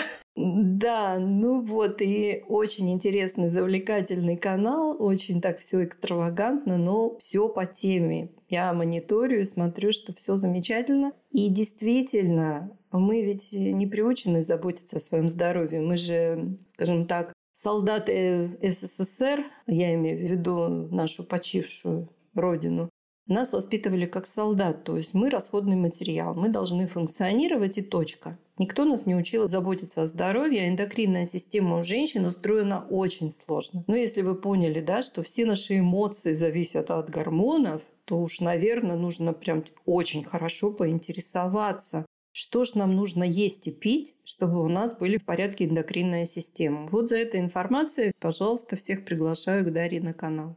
Да, 0.77 1.17
ну 1.17 1.59
вот, 1.59 2.03
и 2.03 2.43
очень 2.47 2.91
интересный, 2.91 3.49
завлекательный 3.49 4.37
канал, 4.37 4.95
очень 4.99 5.41
так 5.41 5.57
все 5.57 5.83
экстравагантно, 5.83 6.77
но 6.77 7.17
все 7.17 7.49
по 7.49 7.65
теме. 7.65 8.29
Я 8.47 8.71
мониторю, 8.73 9.43
смотрю, 9.45 9.91
что 9.91 10.13
все 10.13 10.35
замечательно. 10.35 11.13
И 11.31 11.49
действительно, 11.49 12.77
мы 12.91 13.23
ведь 13.23 13.53
не 13.53 13.87
приучены 13.87 14.43
заботиться 14.43 14.97
о 14.97 14.99
своем 14.99 15.29
здоровье. 15.29 15.81
Мы 15.81 15.97
же, 15.97 16.59
скажем 16.67 17.07
так, 17.07 17.33
солдаты 17.53 18.59
СССР, 18.61 19.45
я 19.65 19.95
имею 19.95 20.19
в 20.19 20.31
виду 20.31 20.67
нашу 20.91 21.23
почившую 21.23 22.07
родину, 22.35 22.91
нас 23.27 23.51
воспитывали 23.51 24.05
как 24.05 24.27
солдат, 24.27 24.83
то 24.83 24.97
есть 24.97 25.13
мы 25.13 25.29
расходный 25.29 25.75
материал, 25.75 26.33
мы 26.33 26.49
должны 26.49 26.87
функционировать 26.87 27.77
и 27.77 27.81
точка. 27.81 28.37
Никто 28.57 28.85
нас 28.85 29.05
не 29.05 29.15
учил 29.15 29.47
заботиться 29.47 30.01
о 30.01 30.07
здоровье, 30.07 30.63
а 30.63 30.69
эндокринная 30.69 31.25
система 31.25 31.77
у 31.77 31.83
женщин 31.83 32.25
устроена 32.25 32.85
очень 32.89 33.29
сложно. 33.31 33.83
Но 33.87 33.95
если 33.95 34.23
вы 34.23 34.35
поняли, 34.35 34.81
да, 34.81 35.01
что 35.03 35.21
все 35.21 35.45
наши 35.45 35.79
эмоции 35.79 36.33
зависят 36.33 36.89
от 36.89 37.09
гормонов, 37.09 37.83
то 38.05 38.19
уж, 38.19 38.39
наверное, 38.39 38.95
нужно 38.95 39.33
прям 39.33 39.63
очень 39.85 40.23
хорошо 40.23 40.71
поинтересоваться, 40.71 42.05
что 42.31 42.63
же 42.63 42.77
нам 42.77 42.95
нужно 42.95 43.23
есть 43.23 43.67
и 43.67 43.71
пить, 43.71 44.13
чтобы 44.23 44.63
у 44.63 44.67
нас 44.67 44.95
были 44.95 45.17
в 45.17 45.25
порядке 45.25 45.65
эндокринная 45.65 46.25
система. 46.25 46.87
Вот 46.91 47.09
за 47.09 47.17
этой 47.17 47.39
информацией, 47.39 48.11
пожалуйста, 48.19 48.75
всех 48.75 49.05
приглашаю 49.05 49.65
к 49.65 49.73
Дарье 49.73 50.01
на 50.01 50.13
канал. 50.13 50.55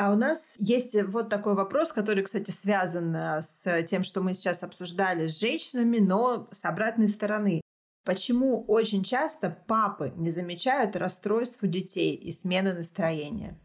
А 0.00 0.10
у 0.10 0.16
нас 0.16 0.42
есть 0.56 0.94
вот 1.08 1.28
такой 1.28 1.54
вопрос, 1.54 1.92
который, 1.92 2.22
кстати, 2.22 2.50
связан 2.50 3.14
э, 3.14 3.42
с 3.42 3.82
тем, 3.82 4.02
что 4.02 4.22
мы 4.22 4.32
сейчас 4.32 4.62
обсуждали 4.62 5.26
с 5.26 5.38
женщинами, 5.38 5.98
но 5.98 6.48
с 6.52 6.64
обратной 6.64 7.06
стороны. 7.06 7.60
Почему 8.06 8.64
очень 8.64 9.04
часто 9.04 9.54
папы 9.66 10.14
не 10.16 10.30
замечают 10.30 10.96
расстройств 10.96 11.62
у 11.62 11.66
детей 11.66 12.14
и 12.14 12.32
смены 12.32 12.72
настроения? 12.72 13.60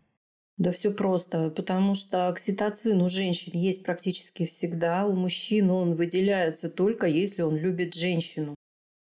Да 0.58 0.74
все 0.74 0.92
просто, 0.92 1.52
потому 1.52 1.94
что 1.94 2.28
окситоцин 2.28 3.02
у 3.02 3.08
женщин 3.08 3.54
есть 3.58 3.86
практически 3.86 4.46
всегда, 4.46 5.06
у 5.06 5.14
мужчин 5.14 5.72
он 5.72 5.94
выделяется 5.94 6.70
только 6.70 7.08
если 7.08 7.44
он 7.44 7.56
любит 7.56 7.94
женщину. 7.94 8.56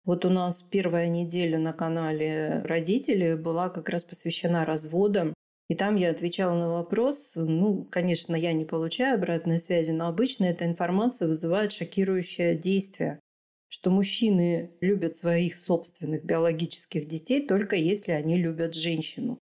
Вот 0.04 0.26
у 0.26 0.30
нас 0.30 0.62
первая 0.62 1.08
неделя 1.08 1.60
на 1.60 1.72
канале 1.72 2.62
«Родители» 2.66 3.36
была 3.36 3.70
как 3.70 3.88
раз 3.88 4.04
посвящена 4.04 4.66
разводам, 4.66 5.34
и 5.72 5.74
там 5.74 5.96
я 5.96 6.12
отвечала 6.12 6.54
на 6.54 6.70
вопрос, 6.70 7.32
ну, 7.34 7.88
конечно, 7.90 8.36
я 8.36 8.52
не 8.52 8.66
получаю 8.66 9.16
обратной 9.16 9.58
связи, 9.58 9.92
но 9.92 10.10
обычно 10.10 10.44
эта 10.44 10.66
информация 10.66 11.30
вызывает 11.30 11.72
шокирующее 11.72 12.58
действие, 12.58 13.22
что 13.70 13.90
мужчины 13.90 14.72
любят 14.82 15.16
своих 15.16 15.56
собственных 15.56 16.26
биологических 16.26 17.08
детей 17.08 17.48
только 17.48 17.78
если 17.78 18.12
они 18.12 18.36
любят 18.36 18.76
женщину. 18.76 19.40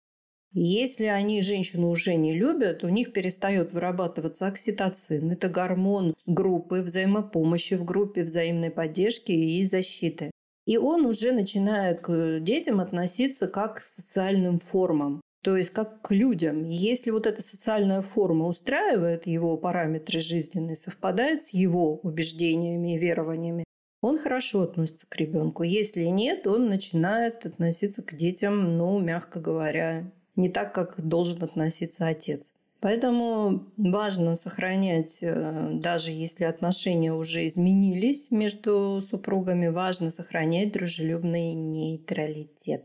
Если 0.52 1.06
они 1.06 1.40
женщину 1.40 1.88
уже 1.88 2.14
не 2.14 2.34
любят, 2.34 2.84
у 2.84 2.90
них 2.90 3.14
перестает 3.14 3.72
вырабатываться 3.72 4.48
окситоцин. 4.48 5.30
Это 5.30 5.48
гормон 5.48 6.14
группы 6.26 6.82
взаимопомощи 6.82 7.72
в 7.72 7.86
группе 7.86 8.22
взаимной 8.22 8.70
поддержки 8.70 9.32
и 9.32 9.64
защиты. 9.64 10.30
И 10.66 10.76
он 10.76 11.06
уже 11.06 11.32
начинает 11.32 12.02
к 12.02 12.40
детям 12.40 12.80
относиться 12.80 13.48
как 13.48 13.76
к 13.76 13.80
социальным 13.80 14.58
формам. 14.58 15.22
То 15.42 15.56
есть 15.56 15.70
как 15.70 16.02
к 16.02 16.12
людям. 16.12 16.64
Если 16.64 17.10
вот 17.10 17.26
эта 17.26 17.42
социальная 17.42 18.02
форма 18.02 18.46
устраивает 18.46 19.26
его 19.26 19.56
параметры 19.56 20.20
жизненные, 20.20 20.74
совпадает 20.74 21.44
с 21.44 21.54
его 21.54 21.96
убеждениями 21.98 22.94
и 22.94 22.98
верованиями, 22.98 23.64
он 24.00 24.18
хорошо 24.18 24.62
относится 24.62 25.06
к 25.08 25.16
ребенку. 25.16 25.62
Если 25.62 26.04
нет, 26.04 26.46
он 26.46 26.68
начинает 26.68 27.46
относиться 27.46 28.02
к 28.02 28.14
детям, 28.14 28.76
ну, 28.76 28.98
мягко 29.00 29.40
говоря, 29.40 30.10
не 30.36 30.48
так, 30.48 30.72
как 30.72 31.00
должен 31.00 31.42
относиться 31.42 32.06
отец. 32.06 32.52
Поэтому 32.80 33.66
важно 33.76 34.36
сохранять, 34.36 35.18
э, 35.20 35.70
даже 35.74 36.12
если 36.12 36.44
отношения 36.44 37.12
уже 37.12 37.48
изменились 37.48 38.30
между 38.30 39.00
супругами, 39.02 39.66
важно 39.66 40.12
сохранять 40.12 40.72
дружелюбный 40.72 41.54
нейтралитет. 41.54 42.84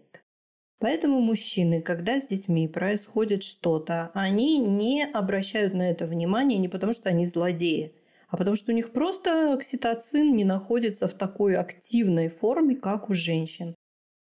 Поэтому 0.83 1.21
мужчины, 1.21 1.81
когда 1.81 2.19
с 2.19 2.27
детьми 2.27 2.67
происходит 2.67 3.43
что-то, 3.43 4.11
они 4.13 4.57
не 4.57 5.05
обращают 5.05 5.73
на 5.73 5.89
это 5.89 6.05
внимания 6.05 6.57
не 6.57 6.67
потому, 6.67 6.91
что 6.91 7.07
они 7.07 7.25
злодеи, 7.25 7.95
а 8.27 8.35
потому 8.35 8.57
что 8.57 8.73
у 8.73 8.75
них 8.75 8.91
просто 8.91 9.53
окситоцин 9.53 10.35
не 10.35 10.43
находится 10.43 11.07
в 11.07 11.13
такой 11.13 11.55
активной 11.55 12.27
форме, 12.27 12.75
как 12.75 13.09
у 13.09 13.13
женщин. 13.13 13.75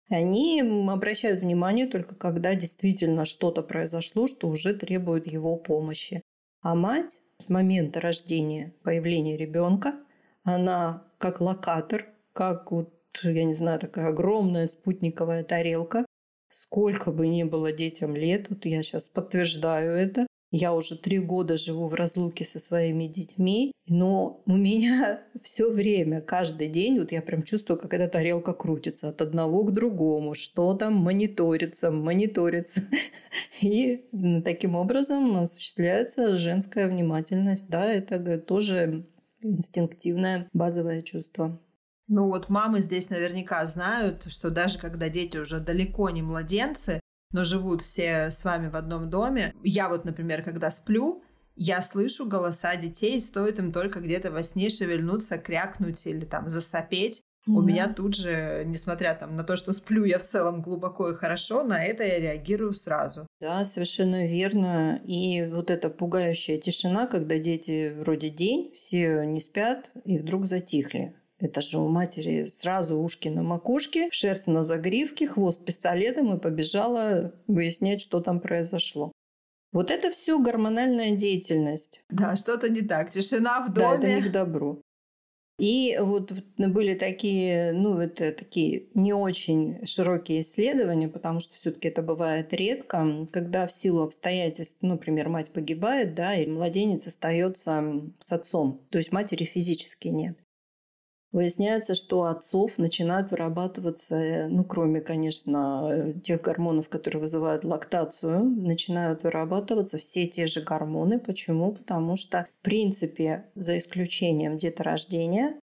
Они 0.09 0.59
обращают 0.89 1.41
внимание 1.41 1.85
только 1.85 2.15
когда 2.15 2.55
действительно 2.55 3.25
что-то 3.25 3.61
произошло, 3.61 4.25
что 4.25 4.47
уже 4.47 4.73
требует 4.73 5.27
его 5.27 5.57
помощи. 5.57 6.23
А 6.63 6.73
мать 6.73 7.19
с 7.37 7.49
момента 7.49 8.01
рождения, 8.01 8.73
появления 8.81 9.37
ребенка, 9.37 9.93
она 10.41 11.03
как 11.19 11.39
локатор, 11.39 12.07
как 12.33 12.71
вот, 12.71 12.91
я 13.21 13.43
не 13.43 13.53
знаю, 13.53 13.79
такая 13.79 14.07
огромная 14.07 14.65
спутниковая 14.65 15.43
тарелка, 15.43 16.06
Сколько 16.49 17.11
бы 17.11 17.27
ни 17.27 17.43
было 17.43 17.71
детям 17.71 18.15
лет, 18.15 18.47
вот 18.49 18.65
я 18.65 18.83
сейчас 18.83 19.07
подтверждаю 19.07 19.91
это, 19.91 20.27
я 20.51 20.73
уже 20.73 20.97
три 20.97 21.19
года 21.19 21.57
живу 21.57 21.87
в 21.87 21.93
разлуке 21.93 22.45
со 22.45 22.59
своими 22.59 23.07
детьми, 23.07 23.73
но 23.85 24.41
у 24.45 24.55
меня 24.55 25.21
все 25.43 25.69
время, 25.69 26.21
каждый 26.21 26.69
день, 26.69 26.99
вот 26.99 27.11
я 27.11 27.21
прям 27.21 27.43
чувствую, 27.43 27.77
как 27.77 27.93
эта 27.93 28.07
тарелка 28.07 28.53
крутится 28.53 29.09
от 29.09 29.21
одного 29.21 29.63
к 29.63 29.73
другому, 29.73 30.35
что 30.35 30.73
там 30.73 30.93
мониторится, 30.93 31.91
мониторится. 31.91 32.81
И 33.61 34.05
таким 34.45 34.75
образом 34.75 35.35
осуществляется 35.37 36.37
женская 36.37 36.87
внимательность. 36.87 37.69
Да, 37.69 37.91
это 37.91 38.39
тоже 38.39 39.05
инстинктивное 39.41 40.47
базовое 40.53 41.01
чувство. 41.01 41.59
Ну 42.07 42.27
вот 42.27 42.49
мамы 42.49 42.81
здесь 42.81 43.09
наверняка 43.09 43.65
знают, 43.65 44.27
что 44.29 44.49
даже 44.49 44.79
когда 44.79 45.09
дети 45.09 45.37
уже 45.37 45.59
далеко 45.59 46.09
не 46.09 46.21
младенцы, 46.21 47.01
но 47.33 47.43
живут 47.43 47.81
все 47.81 48.31
с 48.31 48.43
вами 48.43 48.69
в 48.69 48.75
одном 48.75 49.09
доме, 49.09 49.53
я 49.63 49.89
вот, 49.89 50.05
например, 50.05 50.43
когда 50.43 50.71
сплю, 50.71 51.23
я 51.55 51.81
слышу 51.81 52.25
голоса 52.25 52.75
детей, 52.75 53.19
стоит 53.19 53.59
им 53.59 53.71
только 53.71 53.99
где-то 53.99 54.31
во 54.31 54.43
сне 54.43 54.69
шевельнуться, 54.69 55.37
крякнуть 55.37 56.05
или 56.05 56.23
там 56.23 56.47
засопеть. 56.47 57.21
У 57.47 57.61
меня 57.61 57.87
тут 57.87 58.13
же, 58.13 58.63
несмотря 58.65 59.15
там 59.15 59.37
на 59.37 59.43
то, 59.43 59.55
что 59.55 59.71
сплю 59.71 60.03
я 60.03 60.19
в 60.19 60.25
целом 60.25 60.61
глубоко 60.61 61.09
и 61.09 61.15
хорошо, 61.15 61.63
на 61.63 61.81
это 61.81 62.03
я 62.03 62.19
реагирую 62.19 62.73
сразу. 62.73 63.25
Да, 63.39 63.63
совершенно 63.63 64.27
верно. 64.27 65.01
И 65.05 65.45
вот 65.45 65.71
эта 65.71 65.89
пугающая 65.89 66.59
тишина, 66.59 67.07
когда 67.07 67.37
дети 67.37 67.93
вроде 67.97 68.29
день, 68.29 68.73
все 68.79 69.23
не 69.23 69.39
спят 69.39 69.89
и 70.03 70.17
вдруг 70.17 70.45
затихли. 70.45 71.15
Это 71.39 71.61
же 71.61 71.77
у 71.77 71.87
матери 71.87 72.47
сразу 72.47 72.97
ушки 72.97 73.27
на 73.27 73.43
макушке, 73.43 74.09
шерсть 74.11 74.47
на 74.47 74.63
загривке, 74.63 75.27
хвост 75.27 75.63
пистолетом 75.63 76.35
и 76.35 76.39
побежала 76.39 77.33
выяснять, 77.47 78.01
что 78.01 78.21
там 78.21 78.39
произошло. 78.39 79.11
Вот 79.71 79.91
это 79.91 80.09
все 80.09 80.39
гормональная 80.39 81.15
деятельность. 81.15 82.01
Да, 82.09 82.35
что-то 82.35 82.69
не 82.69 82.81
так. 82.81 83.11
Тишина 83.11 83.61
в 83.61 83.73
доме. 83.73 83.87
Да, 83.87 83.95
это 83.97 84.13
не 84.13 84.29
к 84.29 84.31
добру. 84.31 84.81
И 85.59 85.97
вот 85.99 86.31
были 86.57 86.93
такие, 86.93 87.71
ну, 87.73 87.97
это 87.99 88.31
такие 88.31 88.89
не 88.93 89.13
очень 89.13 89.83
широкие 89.87 90.41
исследования, 90.41 91.07
потому 91.07 91.39
что 91.39 91.55
все-таки 91.55 91.87
это 91.87 92.03
бывает 92.03 92.53
редко, 92.53 93.27
когда 93.31 93.65
в 93.65 93.73
силу 93.73 94.03
обстоятельств, 94.03 94.77
ну, 94.81 94.89
например, 94.89 95.29
мать 95.29 95.51
погибает, 95.51 96.13
да, 96.13 96.35
и 96.35 96.45
младенец 96.45 97.07
остается 97.07 98.03
с 98.19 98.31
отцом, 98.31 98.81
то 98.91 98.99
есть 98.99 99.11
матери 99.11 99.45
физически 99.45 100.09
нет. 100.09 100.37
Выясняется, 101.37 101.93
что 101.93 102.23
отцов 102.23 102.79
начинают 102.79 103.29
вырабатываться, 103.29 104.15
э, 104.15 104.47
ну, 104.47 104.63
кроме, 104.63 105.01
конечно, 105.01 106.15
тех 106.23 106.41
гормонов, 106.41 106.89
которые 106.89 107.21
вызывают 107.21 107.63
лактацию, 107.63 108.43
начинают 108.43 109.21
вырабатываться 109.21 109.99
все 109.99 110.25
те 110.25 110.47
же 110.47 110.61
гормоны. 110.61 111.19
Почему? 111.19 111.73
Потому 111.73 112.15
что, 112.15 112.47
в 112.59 112.63
принципе, 112.63 113.45
за 113.53 113.77
исключением 113.77 114.57
деторождения, 114.57 115.59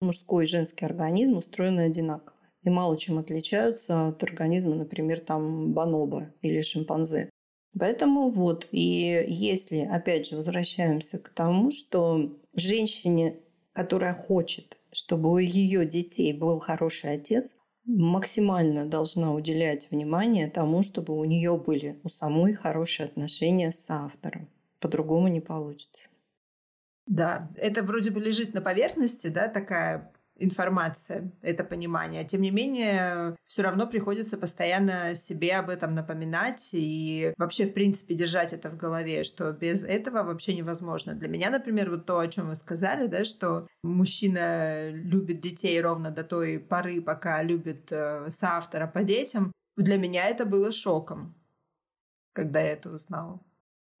мужской 0.00 0.44
и 0.44 0.46
женский 0.46 0.84
организм 0.84 1.38
устроены 1.38 1.80
одинаково 1.80 2.36
и 2.62 2.70
мало 2.70 2.96
чем 2.96 3.18
отличаются 3.18 4.06
от 4.06 4.22
организма, 4.22 4.76
например, 4.76 5.18
там 5.18 5.72
бонобо 5.72 6.30
или 6.40 6.60
шимпанзе. 6.60 7.30
Поэтому 7.76 8.28
вот, 8.28 8.68
и 8.70 9.24
если, 9.26 9.80
опять 9.80 10.28
же, 10.28 10.36
возвращаемся 10.36 11.18
к 11.18 11.30
тому, 11.30 11.72
что 11.72 12.30
женщине, 12.54 13.40
которая 13.72 14.14
хочет 14.14 14.75
чтобы 14.96 15.30
у 15.30 15.36
ее 15.36 15.84
детей 15.84 16.32
был 16.32 16.58
хороший 16.58 17.12
отец, 17.12 17.54
максимально 17.84 18.86
должна 18.86 19.34
уделять 19.34 19.90
внимание 19.90 20.48
тому, 20.48 20.80
чтобы 20.80 21.14
у 21.18 21.24
нее 21.24 21.58
были 21.58 22.00
у 22.02 22.08
самой 22.08 22.54
хорошие 22.54 23.04
отношения 23.04 23.72
с 23.72 23.90
автором. 23.90 24.48
По-другому 24.80 25.28
не 25.28 25.40
получится. 25.42 26.00
Да, 27.06 27.50
это 27.56 27.82
вроде 27.82 28.10
бы 28.10 28.20
лежит 28.20 28.54
на 28.54 28.62
поверхности, 28.62 29.26
да, 29.26 29.48
такая 29.48 30.10
информация, 30.38 31.32
это 31.42 31.64
понимание. 31.64 32.24
Тем 32.24 32.40
не 32.42 32.50
менее, 32.50 33.36
все 33.46 33.62
равно 33.62 33.86
приходится 33.86 34.36
постоянно 34.36 35.14
себе 35.14 35.56
об 35.56 35.70
этом 35.70 35.94
напоминать 35.94 36.70
и 36.72 37.32
вообще, 37.36 37.66
в 37.66 37.72
принципе, 37.72 38.14
держать 38.14 38.52
это 38.52 38.70
в 38.70 38.76
голове, 38.76 39.24
что 39.24 39.52
без 39.52 39.82
этого 39.82 40.22
вообще 40.22 40.54
невозможно. 40.54 41.14
Для 41.14 41.28
меня, 41.28 41.50
например, 41.50 41.90
вот 41.90 42.06
то, 42.06 42.18
о 42.18 42.28
чем 42.28 42.48
вы 42.48 42.54
сказали, 42.54 43.06
да, 43.06 43.24
что 43.24 43.66
мужчина 43.82 44.90
любит 44.90 45.40
детей 45.40 45.80
ровно 45.80 46.10
до 46.10 46.24
той 46.24 46.58
поры, 46.58 47.00
пока 47.00 47.42
любит 47.42 47.90
э, 47.90 48.28
соавтора 48.30 48.86
по 48.86 49.02
детям, 49.02 49.52
для 49.76 49.98
меня 49.98 50.28
это 50.28 50.46
было 50.46 50.72
шоком, 50.72 51.34
когда 52.32 52.60
я 52.60 52.72
это 52.72 52.90
узнала. 52.90 53.40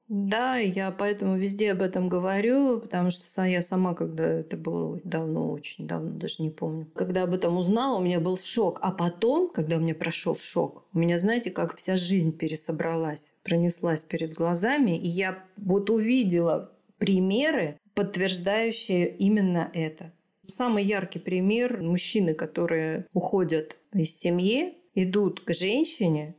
Да, 0.08 0.56
я 0.56 0.92
поэтому 0.92 1.36
везде 1.36 1.72
об 1.72 1.82
этом 1.82 2.08
говорю, 2.08 2.80
потому 2.80 3.10
что 3.10 3.44
я 3.44 3.60
сама, 3.60 3.94
когда 3.94 4.24
это 4.24 4.56
было 4.56 5.00
давно, 5.02 5.50
очень 5.50 5.88
давно, 5.88 6.10
даже 6.10 6.42
не 6.42 6.50
помню, 6.50 6.86
когда 6.94 7.24
об 7.24 7.34
этом 7.34 7.56
узнала, 7.56 7.98
у 7.98 8.02
меня 8.02 8.20
был 8.20 8.38
шок. 8.38 8.78
А 8.82 8.92
потом, 8.92 9.50
когда 9.50 9.76
у 9.76 9.80
меня 9.80 9.96
прошел 9.96 10.36
шок, 10.36 10.84
у 10.92 10.98
меня, 10.98 11.18
знаете, 11.18 11.50
как 11.50 11.76
вся 11.76 11.96
жизнь 11.96 12.32
пересобралась, 12.36 13.32
пронеслась 13.42 14.04
перед 14.04 14.32
глазами, 14.32 14.96
и 14.96 15.08
я 15.08 15.42
вот 15.56 15.90
увидела 15.90 16.70
примеры, 16.98 17.78
подтверждающие 17.94 19.08
именно 19.08 19.70
это. 19.74 20.12
Самый 20.46 20.84
яркий 20.84 21.18
пример– 21.18 21.80
мужчины, 21.82 22.32
которые 22.32 23.06
уходят 23.12 23.76
из 23.92 24.16
семьи, 24.16 24.78
идут 24.94 25.40
к 25.40 25.52
женщине, 25.52 26.36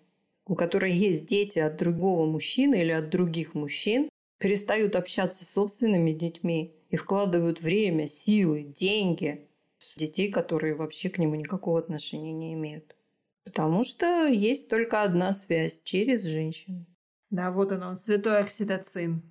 у 0.47 0.55
которой 0.55 0.93
есть 0.93 1.25
дети 1.25 1.59
от 1.59 1.77
другого 1.77 2.25
мужчины 2.25 2.81
или 2.81 2.91
от 2.91 3.09
других 3.09 3.53
мужчин, 3.53 4.09
перестают 4.39 4.95
общаться 4.95 5.45
с 5.45 5.51
собственными 5.51 6.11
детьми 6.11 6.73
и 6.89 6.95
вкладывают 6.95 7.61
время, 7.61 8.07
силы, 8.07 8.63
деньги 8.63 9.47
в 9.79 9.99
детей, 9.99 10.31
которые 10.31 10.75
вообще 10.75 11.09
к 11.09 11.17
нему 11.17 11.35
никакого 11.35 11.79
отношения 11.79 12.31
не 12.31 12.53
имеют. 12.53 12.95
Потому 13.43 13.83
что 13.83 14.27
есть 14.27 14.69
только 14.69 15.03
одна 15.03 15.33
связь 15.33 15.81
через 15.83 16.23
женщину. 16.23 16.85
Да, 17.29 17.51
вот 17.51 17.71
он, 17.71 17.83
он 17.83 17.95
святой 17.95 18.39
окситоцин. 18.39 19.21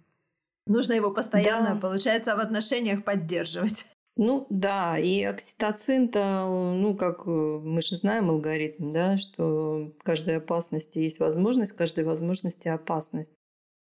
Нужно 0.66 0.94
его 0.94 1.12
постоянно, 1.12 1.74
да. 1.74 1.80
получается, 1.80 2.36
в 2.36 2.40
отношениях 2.40 3.04
поддерживать. 3.04 3.86
Ну 4.16 4.46
да, 4.48 4.98
и 4.98 5.22
окситоцин-то, 5.24 6.46
ну 6.74 6.96
как 6.96 7.26
э, 7.26 7.30
мы 7.30 7.82
же 7.82 7.96
знаем 7.96 8.30
алгоритм, 8.30 8.92
да, 8.92 9.18
что 9.18 9.92
каждой 10.02 10.38
опасности 10.38 10.98
есть 10.98 11.18
возможность, 11.18 11.72
каждой 11.72 12.04
возможности 12.04 12.68
опасность. 12.68 13.32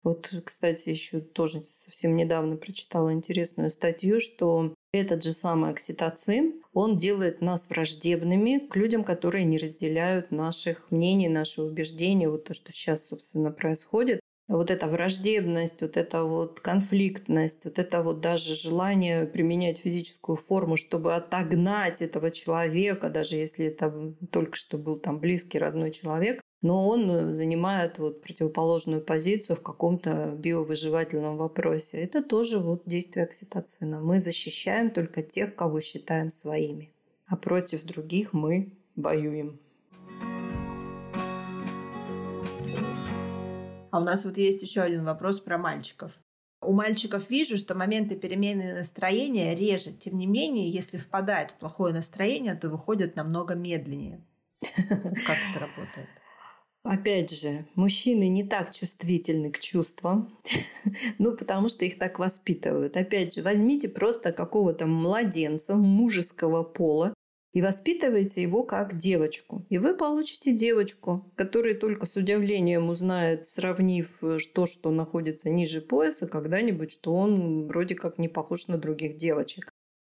Вот, 0.03 0.29
кстати, 0.45 0.89
еще 0.89 1.21
тоже 1.21 1.61
совсем 1.77 2.15
недавно 2.17 2.57
прочитала 2.57 3.13
интересную 3.13 3.69
статью, 3.69 4.19
что 4.19 4.73
этот 4.91 5.23
же 5.23 5.31
самый 5.31 5.71
окситоцин, 5.71 6.61
он 6.73 6.97
делает 6.97 7.41
нас 7.41 7.69
враждебными 7.69 8.67
к 8.67 8.75
людям, 8.75 9.05
которые 9.05 9.45
не 9.45 9.57
разделяют 9.57 10.31
наших 10.31 10.91
мнений, 10.91 11.29
наши 11.29 11.61
убеждения, 11.61 12.29
вот 12.29 12.45
то, 12.45 12.53
что 12.53 12.71
сейчас, 12.73 13.07
собственно, 13.07 13.51
происходит 13.51 14.19
вот 14.47 14.71
эта 14.71 14.87
враждебность, 14.87 15.81
вот 15.81 15.97
эта 15.97 16.23
вот 16.23 16.59
конфликтность, 16.61 17.65
вот 17.65 17.79
это 17.79 18.01
вот 18.01 18.21
даже 18.21 18.55
желание 18.55 19.25
применять 19.25 19.79
физическую 19.79 20.37
форму, 20.37 20.77
чтобы 20.77 21.15
отогнать 21.15 22.01
этого 22.01 22.31
человека, 22.31 23.09
даже 23.09 23.35
если 23.35 23.65
это 23.65 24.13
только 24.31 24.55
что 24.55 24.77
был 24.77 24.97
там 24.97 25.19
близкий, 25.19 25.59
родной 25.59 25.91
человек, 25.91 26.41
но 26.61 26.87
он 26.87 27.33
занимает 27.33 27.99
вот 27.99 28.21
противоположную 28.21 29.01
позицию 29.01 29.57
в 29.57 29.61
каком-то 29.61 30.33
биовыживательном 30.37 31.37
вопросе. 31.37 31.97
Это 31.97 32.23
тоже 32.23 32.59
вот 32.59 32.83
действие 32.85 33.25
окситоцина. 33.25 33.99
Мы 33.99 34.19
защищаем 34.19 34.91
только 34.91 35.21
тех, 35.21 35.55
кого 35.55 35.81
считаем 35.81 36.31
своими, 36.31 36.91
а 37.27 37.35
против 37.35 37.83
других 37.83 38.33
мы 38.33 38.73
воюем. 38.95 39.59
А 43.91 43.99
у 43.99 44.03
нас 44.03 44.25
вот 44.25 44.37
есть 44.37 44.61
еще 44.61 44.81
один 44.81 45.03
вопрос 45.05 45.39
про 45.39 45.57
мальчиков. 45.57 46.11
У 46.61 46.73
мальчиков 46.73 47.29
вижу, 47.29 47.57
что 47.57 47.75
моменты 47.75 48.15
перемены 48.15 48.73
настроения 48.73 49.55
реже. 49.55 49.91
Тем 49.93 50.17
не 50.17 50.25
менее, 50.25 50.69
если 50.69 50.97
впадает 50.97 51.51
в 51.51 51.55
плохое 51.55 51.93
настроение, 51.93 52.55
то 52.55 52.69
выходят 52.69 53.15
намного 53.15 53.53
медленнее. 53.53 54.25
Как 54.61 55.37
это 55.49 55.59
работает? 55.59 56.07
Опять 56.83 57.37
же, 57.37 57.65
мужчины 57.75 58.29
не 58.29 58.45
так 58.45 58.71
чувствительны 58.73 59.51
к 59.51 59.59
чувствам, 59.59 60.37
ну, 61.17 61.35
потому 61.35 61.67
что 61.67 61.83
их 61.83 61.97
так 61.99 62.17
воспитывают. 62.17 62.95
Опять 62.95 63.35
же, 63.35 63.41
возьмите 63.41 63.89
просто 63.89 64.31
какого-то 64.31 64.85
младенца 64.85 65.75
мужеского 65.75 66.63
пола, 66.63 67.13
и 67.57 67.61
воспитываете 67.63 68.43
его 68.43 68.61
как 68.61 68.97
девочку. 68.97 69.65
И 69.69 69.79
вы 69.79 69.95
получите 69.95 70.53
девочку, 70.53 71.25
которая 71.35 71.73
только 71.73 72.05
с 72.05 72.15
удивлением 72.15 72.87
узнает, 72.89 73.47
сравнив 73.47 74.15
э, 74.21 74.37
то, 74.53 74.67
что 74.67 74.91
находится 74.91 75.49
ниже 75.49 75.81
пояса, 75.81 76.27
когда-нибудь, 76.27 76.91
что 76.91 77.15
он 77.15 77.65
вроде 77.65 77.95
как 77.95 78.19
не 78.19 78.27
похож 78.27 78.67
на 78.67 78.77
других 78.77 79.15
девочек. 79.15 79.73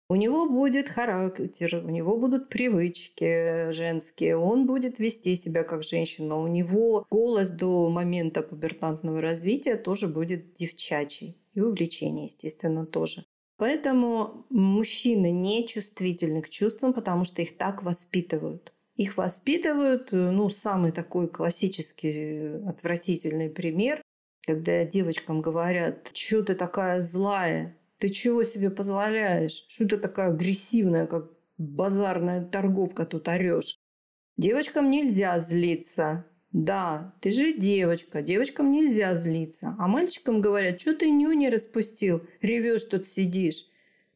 У 0.09 0.15
него 0.15 0.49
будет 0.49 0.89
характер, 0.89 1.83
у 1.85 1.89
него 1.89 2.17
будут 2.17 2.49
привычки 2.49 3.71
женские, 3.71 4.35
он 4.35 4.65
будет 4.65 4.97
вести 4.97 5.35
себя 5.35 5.63
как 5.63 5.83
женщина, 5.83 6.37
у 6.37 6.47
него 6.47 7.05
голос 7.11 7.51
до 7.51 7.87
момента 7.91 8.41
пубертантного 8.41 9.21
развития 9.21 9.75
тоже 9.75 10.07
будет 10.07 10.53
девчачий. 10.53 11.37
И 11.53 11.61
увлечение, 11.61 12.25
естественно, 12.25 12.87
тоже. 12.87 13.25
Поэтому 13.57 14.45
мужчины 14.49 15.31
не 15.31 15.67
чувствительны 15.67 16.41
к 16.41 16.49
чувствам, 16.49 16.93
потому 16.93 17.23
что 17.23 17.41
их 17.41 17.57
так 17.57 17.83
воспитывают. 17.83 18.71
Их 18.95 19.17
воспитывают, 19.17 20.09
э, 20.11 20.15
ну, 20.31 20.49
самый 20.49 20.91
такой 20.91 21.27
классический 21.27 22.11
э, 22.11 22.69
отвратительный 22.69 23.49
пример, 23.49 24.01
когда 24.45 24.85
девочкам 24.85 25.41
говорят, 25.41 26.11
что 26.13 26.43
ты 26.43 26.55
такая 26.55 26.99
злая, 26.99 27.75
ты 27.97 28.09
чего 28.09 28.43
себе 28.43 28.69
позволяешь, 28.69 29.65
что 29.67 29.87
ты 29.87 29.97
такая 29.97 30.29
агрессивная, 30.29 31.07
как 31.07 31.31
базарная 31.57 32.45
торговка 32.45 33.05
тут 33.05 33.27
орешь. 33.27 33.77
Девочкам 34.37 34.91
нельзя 34.91 35.39
злиться, 35.39 36.25
да, 36.51 37.13
ты 37.21 37.31
же 37.31 37.53
девочка, 37.53 38.21
девочкам 38.21 38.71
нельзя 38.71 39.15
злиться. 39.15 39.75
А 39.77 39.87
мальчикам 39.87 40.41
говорят, 40.41 40.79
что 40.79 40.95
ты 40.95 41.09
ню 41.09 41.31
не 41.33 41.49
распустил, 41.49 42.21
ревешь 42.41 42.85
тут 42.85 43.07
сидишь. 43.07 43.65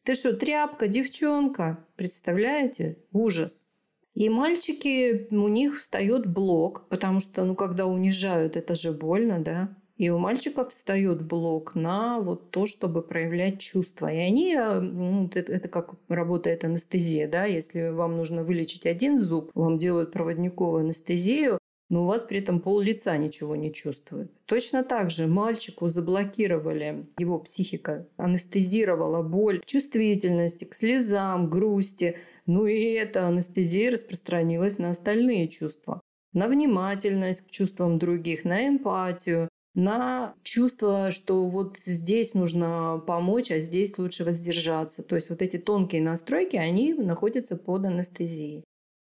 Ты 0.02 0.14
что, 0.14 0.32
тряпка, 0.32 0.88
девчонка? 0.88 1.84
Представляете? 1.96 2.98
Ужас. 3.12 3.66
И 4.14 4.28
мальчики, 4.28 5.28
у 5.30 5.48
них 5.48 5.80
встает 5.80 6.26
блок, 6.26 6.86
потому 6.88 7.20
что, 7.20 7.44
ну, 7.44 7.54
когда 7.54 7.86
унижают, 7.86 8.56
это 8.56 8.74
же 8.74 8.92
больно, 8.92 9.38
да? 9.38 9.74
И 9.96 10.10
у 10.10 10.18
мальчиков 10.18 10.72
встает 10.72 11.22
блок 11.22 11.74
на 11.74 12.18
вот 12.18 12.50
то, 12.50 12.66
чтобы 12.66 13.02
проявлять 13.02 13.60
чувства. 13.60 14.12
И 14.12 14.16
они, 14.16 14.54
э, 14.54 14.80
ну, 14.80 15.30
это, 15.32 15.52
это 15.52 15.68
как 15.68 15.94
работает 16.08 16.64
анестезия, 16.64 17.28
да, 17.28 17.44
если 17.44 17.88
вам 17.90 18.16
нужно 18.16 18.42
вылечить 18.42 18.84
один 18.84 19.20
зуб, 19.20 19.50
вам 19.54 19.78
делают 19.78 20.12
проводниковую 20.12 20.80
анестезию, 20.80 21.58
но 21.92 22.04
у 22.04 22.06
вас 22.06 22.24
при 22.24 22.38
этом 22.38 22.58
пол 22.58 22.80
лица 22.80 23.14
ничего 23.18 23.54
не 23.54 23.70
чувствует. 23.70 24.32
Точно 24.46 24.82
так 24.82 25.10
же 25.10 25.26
мальчику 25.26 25.88
заблокировали, 25.88 27.04
его 27.18 27.38
психика 27.38 28.06
анестезировала 28.16 29.22
боль, 29.22 29.60
чувствительность 29.66 30.66
к 30.70 30.74
слезам, 30.74 31.50
грусти. 31.50 32.16
Ну 32.46 32.66
и 32.66 32.80
эта 32.92 33.28
анестезия 33.28 33.90
распространилась 33.90 34.78
на 34.78 34.88
остальные 34.88 35.48
чувства. 35.48 36.00
На 36.32 36.48
внимательность 36.48 37.46
к 37.46 37.50
чувствам 37.50 37.98
других, 37.98 38.46
на 38.46 38.66
эмпатию, 38.66 39.50
на 39.74 40.34
чувство, 40.42 41.10
что 41.10 41.44
вот 41.44 41.76
здесь 41.84 42.32
нужно 42.32 43.02
помочь, 43.06 43.50
а 43.50 43.58
здесь 43.58 43.98
лучше 43.98 44.24
воздержаться. 44.24 45.02
То 45.02 45.16
есть 45.16 45.28
вот 45.28 45.42
эти 45.42 45.58
тонкие 45.58 46.00
настройки, 46.00 46.56
они 46.56 46.94
находятся 46.94 47.56
под 47.56 47.84
анестезией. 47.84 48.64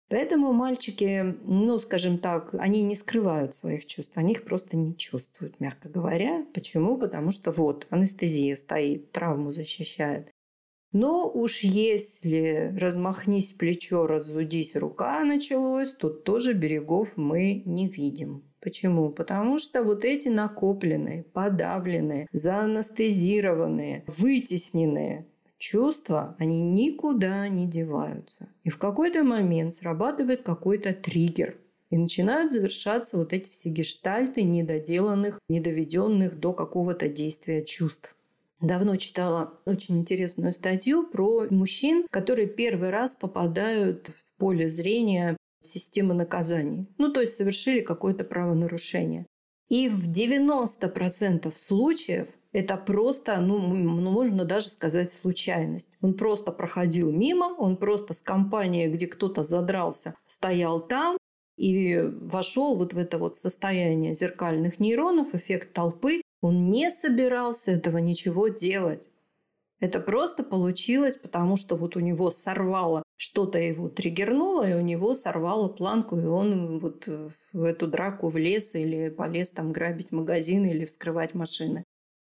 Поэтому 0.08 0.52
мальчики, 0.52 1.34
ну, 1.44 1.78
скажем 1.78 2.18
так, 2.18 2.54
они 2.54 2.82
не 2.82 2.94
скрывают 2.94 3.56
своих 3.56 3.86
чувств, 3.86 4.12
они 4.16 4.32
их 4.32 4.44
просто 4.44 4.76
не 4.76 4.96
чувствуют, 4.96 5.60
мягко 5.60 5.88
говоря. 5.88 6.44
Почему? 6.52 6.98
Потому 6.98 7.30
что 7.30 7.50
вот 7.50 7.86
анестезия 7.90 8.54
стоит, 8.54 9.12
травму 9.12 9.50
защищает. 9.50 10.30
Но 10.92 11.28
уж 11.28 11.60
если 11.60 12.72
размахнись 12.78 13.50
плечо, 13.50 14.06
разудись 14.06 14.76
рука 14.76 15.24
началось, 15.24 15.92
то 15.92 16.08
тоже 16.08 16.52
берегов 16.52 17.16
мы 17.16 17.62
не 17.64 17.88
видим. 17.88 18.44
Почему? 18.60 19.10
Потому 19.10 19.58
что 19.58 19.82
вот 19.82 20.04
эти 20.04 20.28
накопленные, 20.28 21.24
подавленные, 21.24 22.28
заанестезированные, 22.30 24.04
вытесненные 24.06 25.26
чувства, 25.58 26.36
они 26.38 26.62
никуда 26.62 27.48
не 27.48 27.66
деваются. 27.66 28.48
И 28.62 28.70
в 28.70 28.78
какой-то 28.78 29.22
момент 29.22 29.74
срабатывает 29.74 30.42
какой-то 30.42 30.92
триггер. 30.92 31.56
И 31.90 31.96
начинают 31.96 32.50
завершаться 32.50 33.16
вот 33.16 33.32
эти 33.32 33.50
все 33.50 33.68
гештальты 33.68 34.42
недоделанных, 34.42 35.38
недоведенных 35.48 36.40
до 36.40 36.52
какого-то 36.52 37.08
действия 37.08 37.64
чувств. 37.64 38.14
Давно 38.60 38.96
читала 38.96 39.60
очень 39.64 39.98
интересную 39.98 40.52
статью 40.52 41.06
про 41.06 41.46
мужчин, 41.50 42.06
которые 42.10 42.48
первый 42.48 42.90
раз 42.90 43.14
попадают 43.14 44.08
в 44.08 44.38
поле 44.38 44.70
зрения 44.70 45.36
системы 45.60 46.14
наказаний. 46.14 46.88
Ну, 46.98 47.12
то 47.12 47.20
есть 47.20 47.36
совершили 47.36 47.80
какое-то 47.80 48.24
правонарушение. 48.24 49.26
И 49.68 49.88
в 49.88 50.10
90% 50.10 51.52
случаев 51.56 52.28
это 52.54 52.76
просто, 52.76 53.40
ну, 53.40 53.58
можно 53.58 54.44
даже 54.44 54.68
сказать, 54.68 55.12
случайность. 55.12 55.90
Он 56.00 56.14
просто 56.14 56.52
проходил 56.52 57.10
мимо, 57.10 57.46
он 57.46 57.76
просто 57.76 58.14
с 58.14 58.20
компанией, 58.20 58.88
где 58.88 59.08
кто-то 59.08 59.42
задрался, 59.42 60.14
стоял 60.28 60.80
там 60.80 61.18
и 61.56 62.00
вошел 62.00 62.76
вот 62.76 62.92
в 62.92 62.98
это 62.98 63.18
вот 63.18 63.36
состояние 63.36 64.14
зеркальных 64.14 64.78
нейронов, 64.78 65.34
эффект 65.34 65.72
толпы. 65.72 66.22
Он 66.42 66.70
не 66.70 66.90
собирался 66.90 67.72
этого 67.72 67.98
ничего 67.98 68.46
делать. 68.46 69.08
Это 69.80 69.98
просто 69.98 70.44
получилось, 70.44 71.16
потому 71.16 71.56
что 71.56 71.74
вот 71.74 71.96
у 71.96 72.00
него 72.00 72.30
сорвало, 72.30 73.02
что-то 73.16 73.58
его 73.58 73.88
триггернуло, 73.88 74.68
и 74.70 74.74
у 74.74 74.80
него 74.80 75.14
сорвало 75.14 75.68
планку, 75.68 76.16
и 76.16 76.24
он 76.24 76.78
вот 76.78 77.08
в 77.52 77.64
эту 77.64 77.88
драку 77.88 78.28
влез 78.28 78.76
или 78.76 79.08
полез 79.08 79.50
там 79.50 79.72
грабить 79.72 80.12
магазины 80.12 80.68
или 80.68 80.84
вскрывать 80.84 81.34
машины. 81.34 81.84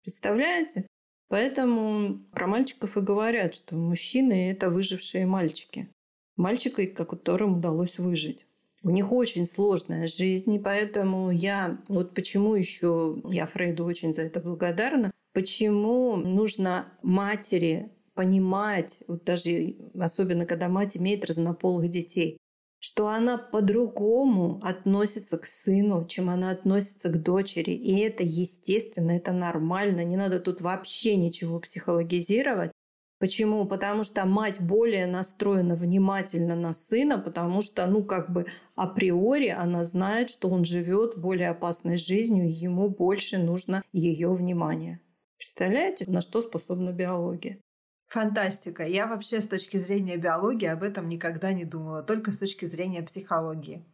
Представляете? 0.05 0.87
Поэтому 1.29 2.19
про 2.33 2.47
мальчиков 2.47 2.97
и 2.97 3.01
говорят, 3.01 3.55
что 3.55 3.75
мужчины– 3.75 4.51
это 4.53 4.71
выжившие 4.71 5.27
мальчики. 5.27 5.89
Мальчики, 6.37 6.87
которым 6.87 7.59
удалось 7.59 7.99
выжить. 7.99 8.47
У 8.83 8.91
них 8.91 9.13
очень 9.13 9.47
сложная 9.47 10.07
жизнь, 10.07 10.53
и 10.55 10.59
поэтому 10.59 11.31
я, 11.31 11.83
вот 11.89 12.15
почему 12.15 12.55
еще 12.55 13.17
я 13.31 13.47
Фрейду 13.47 13.87
очень 13.87 14.13
за 14.13 14.23
это 14.23 14.41
благодарна, 14.41 15.11
почему 15.33 16.17
нужно 16.17 16.93
матери 17.03 17.91
понимать, 18.13 19.01
вот 19.07 19.25
даже 19.25 19.75
особенно 19.99 20.45
когда 20.45 20.69
мать 20.69 20.99
имеет 20.99 21.25
разнополых 21.25 21.91
детей, 21.91 22.37
что 22.85 23.09
она 23.09 23.39
по-другому 23.39 24.61
относится 24.63 25.39
к 25.39 25.47
сыну, 25.47 26.07
чем 26.07 26.29
она 26.29 26.51
относится 26.51 27.09
к 27.09 27.23
дочери. 27.23 27.71
И 27.71 27.99
это 27.99 28.23
естественно, 28.23 29.13
это 29.13 29.33
нормально. 29.33 30.05
Не 30.05 30.19
надо 30.19 30.39
тут 30.39 30.61
вообще 30.61 31.17
ничего 31.17 31.61
психологизировать. 31.61 32.73
Почему? 33.19 33.65
Потому 33.65 34.05
что 34.05 34.27
мать 34.27 34.61
более 34.61 35.07
настроена 35.07 35.77
внимательно 35.77 36.57
на 36.57 36.75
сына, 36.75 37.17
потому 37.17 37.63
что, 37.63 37.87
ну, 37.87 38.05
как 38.05 38.31
бы 38.31 38.45
априори 38.75 39.49
она 39.49 39.83
знает, 39.83 40.29
что 40.29 40.51
он 40.51 40.67
живет 40.67 41.17
более 41.17 41.49
опасной 41.49 41.97
жизнью, 41.97 42.51
и 42.51 42.53
ему 42.53 42.91
больше 42.91 43.39
нужно 43.39 43.83
ее 43.95 44.31
внимание. 44.35 45.01
Представляете, 45.39 46.05
на 46.07 46.21
что 46.21 46.43
способна 46.43 46.93
биология? 46.93 47.61
Фантастика. 48.09 48.85
Я 48.85 49.07
вообще 49.07 49.41
с 49.41 49.47
точки 49.47 49.77
зрения 49.77 50.17
биологии 50.17 50.67
об 50.67 50.83
этом 50.83 51.09
никогда 51.09 51.53
не 51.53 51.65
думала, 51.65 52.03
только 52.03 52.33
с 52.33 52.39
точки 52.39 52.65
зрения 52.65 53.03
психологии. 53.03 53.85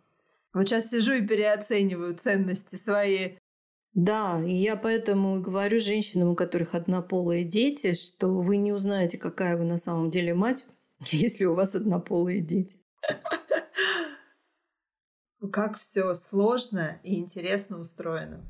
Вот 0.52 0.68
сейчас 0.68 0.90
сижу 0.90 1.12
и 1.12 1.26
переоцениваю 1.26 2.16
ценности 2.16 2.76
свои. 2.76 3.36
Да, 3.94 4.42
и 4.44 4.52
я 4.52 4.76
поэтому 4.76 5.38
и 5.38 5.42
говорю 5.42 5.80
женщинам, 5.80 6.30
у 6.30 6.36
которых 6.36 6.74
однополые 6.74 7.44
дети, 7.44 7.94
что 7.94 8.40
вы 8.40 8.56
не 8.56 8.72
узнаете, 8.72 9.18
какая 9.18 9.56
вы 9.56 9.64
на 9.64 9.78
самом 9.78 10.10
деле 10.10 10.34
мать, 10.34 10.66
если 11.10 11.44
у 11.44 11.54
вас 11.54 11.74
однополые 11.74 12.40
дети. 12.40 12.76
Как 15.52 15.78
все 15.78 16.14
сложно 16.14 17.00
и 17.02 17.18
интересно 17.18 17.78
устроено. 17.78 18.44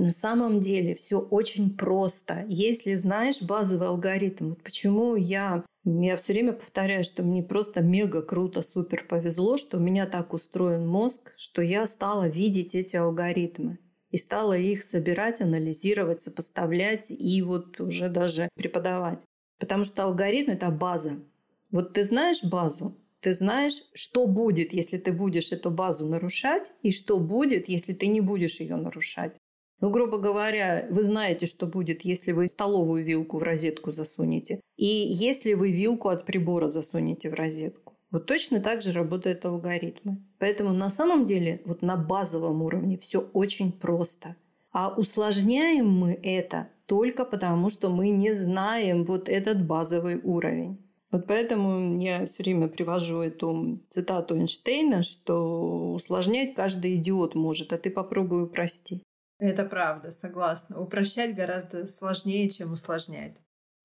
На 0.00 0.12
самом 0.12 0.60
деле 0.60 0.94
все 0.94 1.18
очень 1.18 1.76
просто. 1.76 2.46
Если 2.48 2.94
знаешь 2.94 3.42
базовый 3.42 3.88
алгоритм, 3.88 4.48
вот 4.48 4.62
почему 4.62 5.14
я 5.14 5.62
я 5.84 6.16
все 6.16 6.32
время 6.32 6.54
повторяю, 6.54 7.04
что 7.04 7.22
мне 7.22 7.42
просто 7.42 7.82
мега 7.82 8.22
круто, 8.22 8.62
супер 8.62 9.04
повезло, 9.06 9.58
что 9.58 9.76
у 9.76 9.80
меня 9.80 10.06
так 10.06 10.32
устроен 10.32 10.86
мозг, 10.86 11.34
что 11.36 11.60
я 11.60 11.86
стала 11.86 12.26
видеть 12.26 12.74
эти 12.74 12.96
алгоритмы 12.96 13.78
и 14.10 14.16
стала 14.16 14.56
их 14.56 14.84
собирать, 14.84 15.42
анализировать, 15.42 16.22
сопоставлять 16.22 17.10
и 17.10 17.42
вот 17.42 17.78
уже 17.78 18.08
даже 18.08 18.48
преподавать. 18.54 19.20
Потому 19.58 19.84
что 19.84 20.04
алгоритм— 20.04 20.50
это 20.52 20.70
база. 20.70 21.22
Вот 21.70 21.92
ты 21.92 22.04
знаешь 22.04 22.42
базу, 22.42 22.96
ты 23.20 23.34
знаешь, 23.34 23.82
что 23.92 24.26
будет, 24.26 24.72
если 24.72 24.96
ты 24.96 25.12
будешь 25.12 25.52
эту 25.52 25.70
базу 25.70 26.06
нарушать, 26.06 26.72
и 26.82 26.90
что 26.90 27.18
будет, 27.18 27.68
если 27.68 27.92
ты 27.92 28.06
не 28.06 28.22
будешь 28.22 28.60
ее 28.60 28.76
нарушать. 28.76 29.36
Ну, 29.80 29.90
грубо 29.90 30.18
говоря, 30.18 30.86
вы 30.90 31.04
знаете, 31.04 31.46
что 31.46 31.66
будет, 31.66 32.02
если 32.02 32.32
вы 32.32 32.48
столовую 32.48 33.04
вилку 33.04 33.38
в 33.38 33.42
розетку 33.42 33.92
засунете, 33.92 34.60
и 34.76 34.86
если 34.86 35.54
вы 35.54 35.72
вилку 35.72 36.08
от 36.08 36.26
прибора 36.26 36.68
засунете 36.68 37.30
в 37.30 37.34
розетку. 37.34 37.94
Вот 38.10 38.26
точно 38.26 38.60
так 38.60 38.82
же 38.82 38.92
работают 38.92 39.44
алгоритмы. 39.44 40.18
Поэтому 40.38 40.72
на 40.72 40.90
самом 40.90 41.26
деле 41.26 41.62
вот 41.64 41.82
на 41.82 41.96
базовом 41.96 42.62
уровне 42.62 42.98
все 42.98 43.20
очень 43.32 43.72
просто. 43.72 44.36
А 44.72 44.88
усложняем 44.88 45.88
мы 45.88 46.18
это 46.22 46.68
только 46.86 47.24
потому, 47.24 47.70
что 47.70 47.88
мы 47.88 48.10
не 48.10 48.34
знаем 48.34 49.04
вот 49.04 49.28
этот 49.28 49.64
базовый 49.64 50.20
уровень. 50.22 50.78
Вот 51.12 51.26
поэтому 51.26 52.00
я 52.00 52.26
все 52.26 52.42
время 52.42 52.68
привожу 52.68 53.20
эту 53.20 53.80
цитату 53.88 54.36
Эйнштейна, 54.36 55.02
что 55.02 55.92
усложнять 55.94 56.54
каждый 56.54 56.96
идиот 56.96 57.34
может, 57.34 57.72
а 57.72 57.78
ты 57.78 57.90
попробуй 57.90 58.44
упрости. 58.44 59.02
Это 59.40 59.64
правда, 59.64 60.10
согласна. 60.10 60.78
Упрощать 60.78 61.34
гораздо 61.34 61.86
сложнее, 61.86 62.50
чем 62.50 62.72
усложнять. 62.72 63.36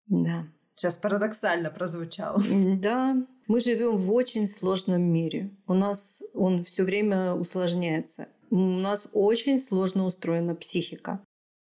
Да. 0.07 0.47
Сейчас 0.75 0.97
парадоксально 0.97 1.71
прозвучало. 1.71 2.41
Да, 2.81 3.15
мы 3.47 3.59
живем 3.61 3.95
в 3.95 4.11
очень 4.11 4.47
сложном 4.47 5.01
мире. 5.01 5.51
У 5.65 5.73
нас 5.73 6.17
он 6.33 6.65
все 6.65 6.83
время 6.83 7.33
усложняется. 7.33 8.27
У 8.51 8.57
нас 8.57 9.07
очень 9.13 9.57
сложно 9.57 10.05
устроена 10.05 10.55
психика. 10.55 11.23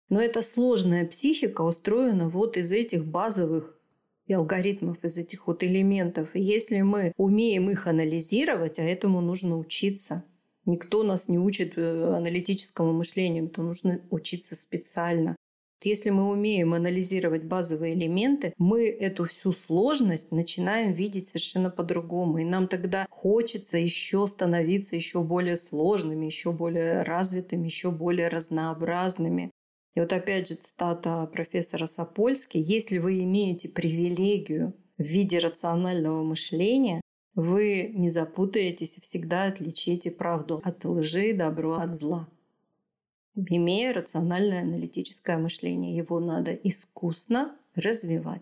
Но 0.10 0.20
эта 0.20 0.42
сложная 0.42 1.06
психика 1.06 1.62
устроена 1.62 2.28
вот 2.28 2.58
из 2.58 2.72
этих 2.72 3.06
базовых 3.06 3.78
и 4.26 4.34
алгоритмов, 4.34 5.04
из 5.04 5.18
этих 5.18 5.46
вот 5.46 5.64
элементов. 5.64 6.36
И 6.36 6.42
если 6.42 6.82
мы 6.82 7.14
умеем 7.18 7.70
их 7.70 7.86
анализировать, 7.86 8.80
а 8.80 8.84
этому 8.84 9.22
нужно 9.22 9.58
учиться– 9.60 10.24
Никто 10.66 11.04
нас 11.04 11.28
не 11.28 11.38
учит 11.38 11.78
э, 11.78 12.16
аналитическому 12.16 12.92
мышлению, 12.94 13.50
то 13.50 13.62
нужно 13.62 14.02
учиться 14.10 14.56
специально. 14.56 15.36
Если 15.84 16.10
мы 16.10 16.30
умеем 16.32 16.74
анализировать 16.74 17.44
базовые 17.44 17.94
элементы, 17.94 18.54
мы 18.58 18.90
эту 18.90 19.26
всю 19.26 19.52
сложность 19.52 20.32
начинаем 20.32 20.92
видеть 20.92 21.28
совершенно 21.28 21.70
по-другому. 21.70 22.40
И 22.40 22.44
нам 22.44 22.68
тогда 22.68 23.06
хочется 23.12 23.78
еще 23.78 24.26
становиться 24.26 24.96
еще 24.96 25.22
более 25.22 25.58
сложными, 25.58 26.26
еще 26.26 26.52
более 26.52 27.04
развитыми, 27.04 27.66
еще 27.66 27.92
более 27.92 28.30
разнообразными. 28.30 29.52
И 29.96 30.00
вот 30.00 30.12
опять 30.12 30.48
же 30.48 30.56
цитата 30.56 31.26
профессора 31.32 31.86
Сапольски. 31.86 32.58
Если 32.58 32.98
вы 32.98 33.20
имеете 33.20 33.70
привилегию 33.70 34.74
в 34.98 35.04
виде 35.04 35.38
рационального 35.40 36.24
мышления, 36.24 37.02
вы 37.36 37.92
не 37.94 38.10
запутаетесь 38.10 38.98
и 38.98 39.02
всегда 39.02 39.46
отличите 39.46 40.10
правду 40.10 40.62
от 40.64 40.84
лжи, 40.86 41.34
добро 41.34 41.76
от 41.76 41.96
зла. 41.96 42.28
Имея 43.36 43.94
рациональное 43.94 44.62
аналитическое 44.62 45.38
мышление, 45.38 45.96
его 45.96 46.20
надо 46.20 46.54
искусно 46.54 47.56
развивать. 47.76 48.42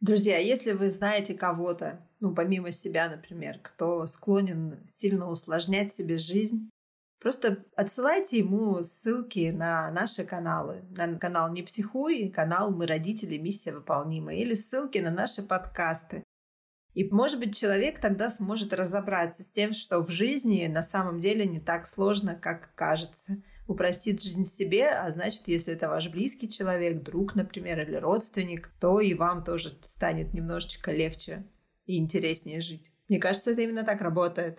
Друзья, 0.00 0.38
если 0.38 0.72
вы 0.72 0.90
знаете 0.90 1.34
кого-то, 1.34 2.06
ну, 2.20 2.34
помимо 2.34 2.70
себя, 2.70 3.08
например, 3.08 3.58
кто 3.62 4.06
склонен 4.06 4.78
сильно 4.92 5.30
усложнять 5.30 5.92
себе 5.92 6.18
жизнь, 6.18 6.70
Просто 7.20 7.64
отсылайте 7.74 8.38
ему 8.38 8.80
ссылки 8.84 9.50
на 9.50 9.90
наши 9.90 10.22
каналы. 10.22 10.84
На 10.96 11.18
канал 11.18 11.52
«Не 11.52 11.64
психуй», 11.64 12.28
канал 12.28 12.70
«Мы 12.70 12.86
родители. 12.86 13.38
Миссия 13.38 13.72
выполнима». 13.72 14.32
Или 14.32 14.54
ссылки 14.54 14.98
на 14.98 15.10
наши 15.10 15.42
подкасты. 15.42 16.22
И, 16.98 17.04
может 17.12 17.38
быть, 17.38 17.56
человек 17.56 18.00
тогда 18.00 18.28
сможет 18.28 18.72
разобраться 18.72 19.44
с 19.44 19.48
тем, 19.48 19.72
что 19.72 20.00
в 20.00 20.10
жизни 20.10 20.66
на 20.66 20.82
самом 20.82 21.20
деле 21.20 21.46
не 21.46 21.60
так 21.60 21.86
сложно, 21.86 22.34
как 22.34 22.74
кажется. 22.74 23.40
Упростит 23.68 24.20
жизнь 24.20 24.46
себе, 24.46 24.88
а 24.88 25.08
значит, 25.12 25.42
если 25.46 25.74
это 25.74 25.88
ваш 25.88 26.08
близкий 26.08 26.50
человек, 26.50 27.04
друг, 27.04 27.36
например, 27.36 27.80
или 27.82 27.94
родственник, 27.94 28.72
то 28.80 28.98
и 28.98 29.14
вам 29.14 29.44
тоже 29.44 29.78
станет 29.84 30.34
немножечко 30.34 30.90
легче 30.90 31.44
и 31.86 31.98
интереснее 31.98 32.60
жить. 32.60 32.90
Мне 33.08 33.20
кажется, 33.20 33.52
это 33.52 33.62
именно 33.62 33.84
так 33.84 34.00
работает. 34.00 34.58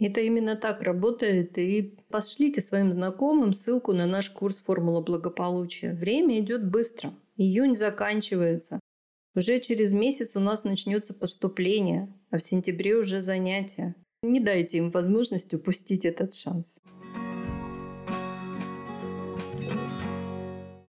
Это 0.00 0.22
именно 0.22 0.56
так 0.56 0.80
работает. 0.80 1.58
И 1.58 1.98
пошлите 2.08 2.62
своим 2.62 2.92
знакомым 2.92 3.52
ссылку 3.52 3.92
на 3.92 4.06
наш 4.06 4.30
курс 4.30 4.56
«Формула 4.56 5.02
благополучия». 5.02 5.92
Время 5.92 6.40
идет 6.40 6.66
быстро. 6.66 7.12
Июнь 7.36 7.76
заканчивается. 7.76 8.80
Уже 9.38 9.60
через 9.60 9.92
месяц 9.92 10.34
у 10.34 10.40
нас 10.40 10.64
начнется 10.64 11.14
поступление, 11.14 12.12
а 12.32 12.38
в 12.38 12.42
сентябре 12.42 12.96
уже 12.96 13.22
занятия. 13.22 13.94
Не 14.20 14.40
дайте 14.40 14.78
им 14.78 14.90
возможность 14.90 15.54
упустить 15.54 16.04
этот 16.04 16.34
шанс. 16.34 16.74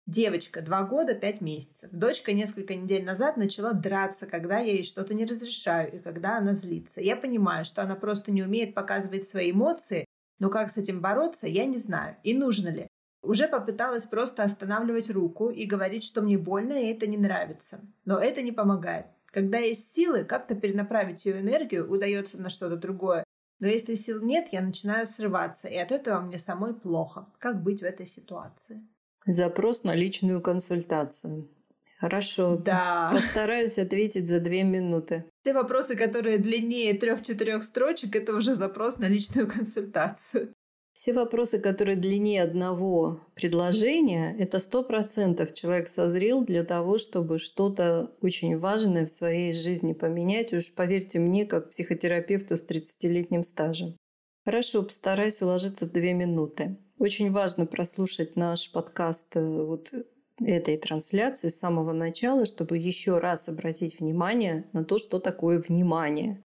Девочка, 0.06 0.62
два 0.62 0.84
года, 0.84 1.14
пять 1.14 1.42
месяцев. 1.42 1.90
Дочка 1.92 2.32
несколько 2.32 2.74
недель 2.74 3.04
назад 3.04 3.36
начала 3.36 3.74
драться, 3.74 4.24
когда 4.24 4.60
я 4.60 4.72
ей 4.72 4.84
что-то 4.84 5.12
не 5.12 5.26
разрешаю 5.26 5.96
и 5.96 5.98
когда 5.98 6.38
она 6.38 6.54
злится. 6.54 7.02
Я 7.02 7.16
понимаю, 7.16 7.66
что 7.66 7.82
она 7.82 7.96
просто 7.96 8.30
не 8.30 8.42
умеет 8.42 8.72
показывать 8.72 9.28
свои 9.28 9.50
эмоции, 9.50 10.06
но 10.38 10.48
как 10.48 10.70
с 10.70 10.78
этим 10.78 11.02
бороться, 11.02 11.46
я 11.46 11.66
не 11.66 11.76
знаю. 11.76 12.16
И 12.22 12.32
нужно 12.32 12.70
ли. 12.70 12.87
Уже 13.22 13.48
попыталась 13.48 14.06
просто 14.06 14.44
останавливать 14.44 15.10
руку 15.10 15.50
и 15.50 15.66
говорить, 15.66 16.04
что 16.04 16.22
мне 16.22 16.38
больно 16.38 16.72
и 16.72 16.92
это 16.92 17.06
не 17.06 17.16
нравится. 17.16 17.80
Но 18.04 18.18
это 18.18 18.42
не 18.42 18.52
помогает. 18.52 19.06
Когда 19.26 19.58
есть 19.58 19.94
силы, 19.94 20.24
как-то 20.24 20.54
перенаправить 20.54 21.24
ее 21.24 21.40
энергию 21.40 21.90
удается 21.90 22.38
на 22.38 22.48
что-то 22.48 22.76
другое. 22.76 23.24
Но 23.60 23.66
если 23.66 23.96
сил 23.96 24.22
нет, 24.22 24.48
я 24.52 24.60
начинаю 24.60 25.06
срываться, 25.06 25.68
и 25.68 25.76
от 25.76 25.90
этого 25.90 26.20
мне 26.20 26.38
самой 26.38 26.74
плохо. 26.74 27.26
Как 27.38 27.62
быть 27.62 27.80
в 27.80 27.84
этой 27.84 28.06
ситуации? 28.06 28.86
Запрос 29.26 29.82
на 29.82 29.94
личную 29.94 30.40
консультацию. 30.40 31.50
Хорошо. 31.98 32.56
Да. 32.56 33.10
Постараюсь 33.12 33.76
ответить 33.76 34.28
за 34.28 34.38
две 34.38 34.62
минуты. 34.62 35.24
Все 35.42 35.52
вопросы, 35.52 35.96
которые 35.96 36.38
длиннее 36.38 36.94
трех-четырех 36.94 37.64
строчек, 37.64 38.14
это 38.14 38.34
уже 38.34 38.54
запрос 38.54 38.98
на 38.98 39.08
личную 39.08 39.48
консультацию. 39.48 40.54
Все 41.00 41.12
вопросы, 41.12 41.60
которые 41.60 41.94
длиннее 41.94 42.42
одного 42.42 43.20
предложения, 43.36 44.34
это 44.36 44.58
сто 44.58 44.82
процентов 44.82 45.54
человек 45.54 45.86
созрел 45.86 46.44
для 46.44 46.64
того, 46.64 46.98
чтобы 46.98 47.38
что-то 47.38 48.10
очень 48.20 48.58
важное 48.58 49.06
в 49.06 49.10
своей 49.12 49.52
жизни 49.52 49.92
поменять. 49.92 50.52
Уж 50.52 50.74
поверьте 50.74 51.20
мне, 51.20 51.46
как 51.46 51.70
психотерапевту 51.70 52.56
с 52.56 52.66
30-летним 52.66 53.44
стажем. 53.44 53.96
Хорошо, 54.44 54.82
постараюсь 54.82 55.40
уложиться 55.40 55.86
в 55.86 55.92
две 55.92 56.14
минуты. 56.14 56.76
Очень 56.98 57.30
важно 57.30 57.64
прослушать 57.64 58.34
наш 58.34 58.72
подкаст 58.72 59.36
э, 59.36 59.40
вот 59.40 59.92
этой 60.40 60.76
трансляции 60.78 61.48
с 61.48 61.60
самого 61.60 61.92
начала, 61.92 62.44
чтобы 62.44 62.76
еще 62.76 63.18
раз 63.18 63.48
обратить 63.48 64.00
внимание 64.00 64.68
на 64.72 64.84
то, 64.84 64.98
что 64.98 65.20
такое 65.20 65.60
внимание. 65.60 66.42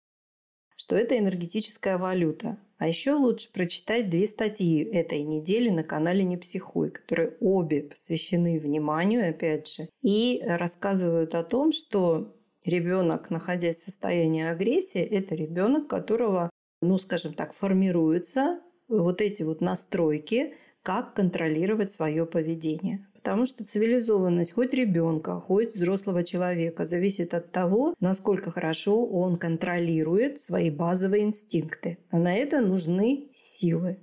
Что 0.75 0.97
это 0.97 1.17
энергетическая 1.17 1.99
валюта. 1.99 2.59
А 2.81 2.89
еще 2.89 3.13
лучше 3.13 3.53
прочитать 3.53 4.09
две 4.09 4.27
статьи 4.27 4.83
этой 4.83 5.21
недели 5.23 5.69
на 5.69 5.85
канале 5.85 6.25
Не 6.25 6.39
психуй, 6.39 6.89
которые 6.89 7.37
обе 7.39 7.83
посвящены 7.83 8.59
вниманию, 8.59 9.29
опять 9.29 9.69
же, 9.69 9.91
и 10.01 10.43
рассказывают 10.47 11.35
о 11.35 11.45
том, 11.45 11.73
что 11.73 12.35
ребенок, 12.65 13.29
находясь 13.29 13.77
в 13.77 13.85
состоянии 13.85 14.47
агрессии, 14.47 15.03
это 15.03 15.35
ребенок, 15.35 15.89
которого, 15.89 16.49
ну, 16.81 16.97
скажем 16.97 17.35
так, 17.35 17.53
формируется 17.53 18.61
вот 18.89 19.21
эти 19.21 19.43
вот 19.43 19.61
настройки, 19.61 20.55
как 20.83 21.13
контролировать 21.13 21.91
свое 21.91 22.25
поведение. 22.25 23.07
Потому 23.23 23.45
что 23.45 23.65
цивилизованность 23.65 24.53
хоть 24.53 24.73
ребенка, 24.73 25.39
хоть 25.39 25.75
взрослого 25.75 26.25
человека 26.25 26.87
зависит 26.87 27.35
от 27.35 27.53
того, 27.53 27.95
насколько 28.01 28.51
хорошо 28.51 29.05
он 29.05 29.37
контролирует 29.37 30.41
свои 30.41 30.71
базовые 30.71 31.25
инстинкты. 31.25 31.99
А 32.11 32.19
на 32.19 32.35
это 32.35 32.61
нужны 32.61 33.31
силы. 33.35 33.99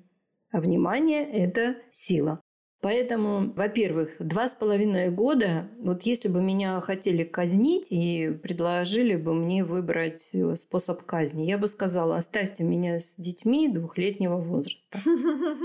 А 0.52 0.62
внимание– 0.62 1.24
это 1.32 1.78
сила. 1.92 2.42
Поэтому, 2.82 3.54
во-первых, 3.54 4.18
два 4.20 4.48
с 4.48 4.54
половиной 4.54 5.10
года, 5.10 5.68
вот 5.80 6.04
если 6.04 6.30
бы 6.30 6.42
меня 6.42 6.80
хотели 6.82 7.24
казнить 7.24 7.88
и 7.90 8.30
предложили 8.44 9.16
бы 9.16 9.34
мне 9.34 9.64
выбрать 9.64 10.30
э, 10.34 10.56
способ 10.56 11.04
казни, 11.04 11.46
я 11.46 11.58
бы 11.58 11.68
сказала, 11.68 12.18
оставьте 12.18 12.64
меня 12.64 13.00
с 13.00 13.16
детьми 13.18 13.68
двухлетнего 13.68 14.38
возраста. 14.38 15.00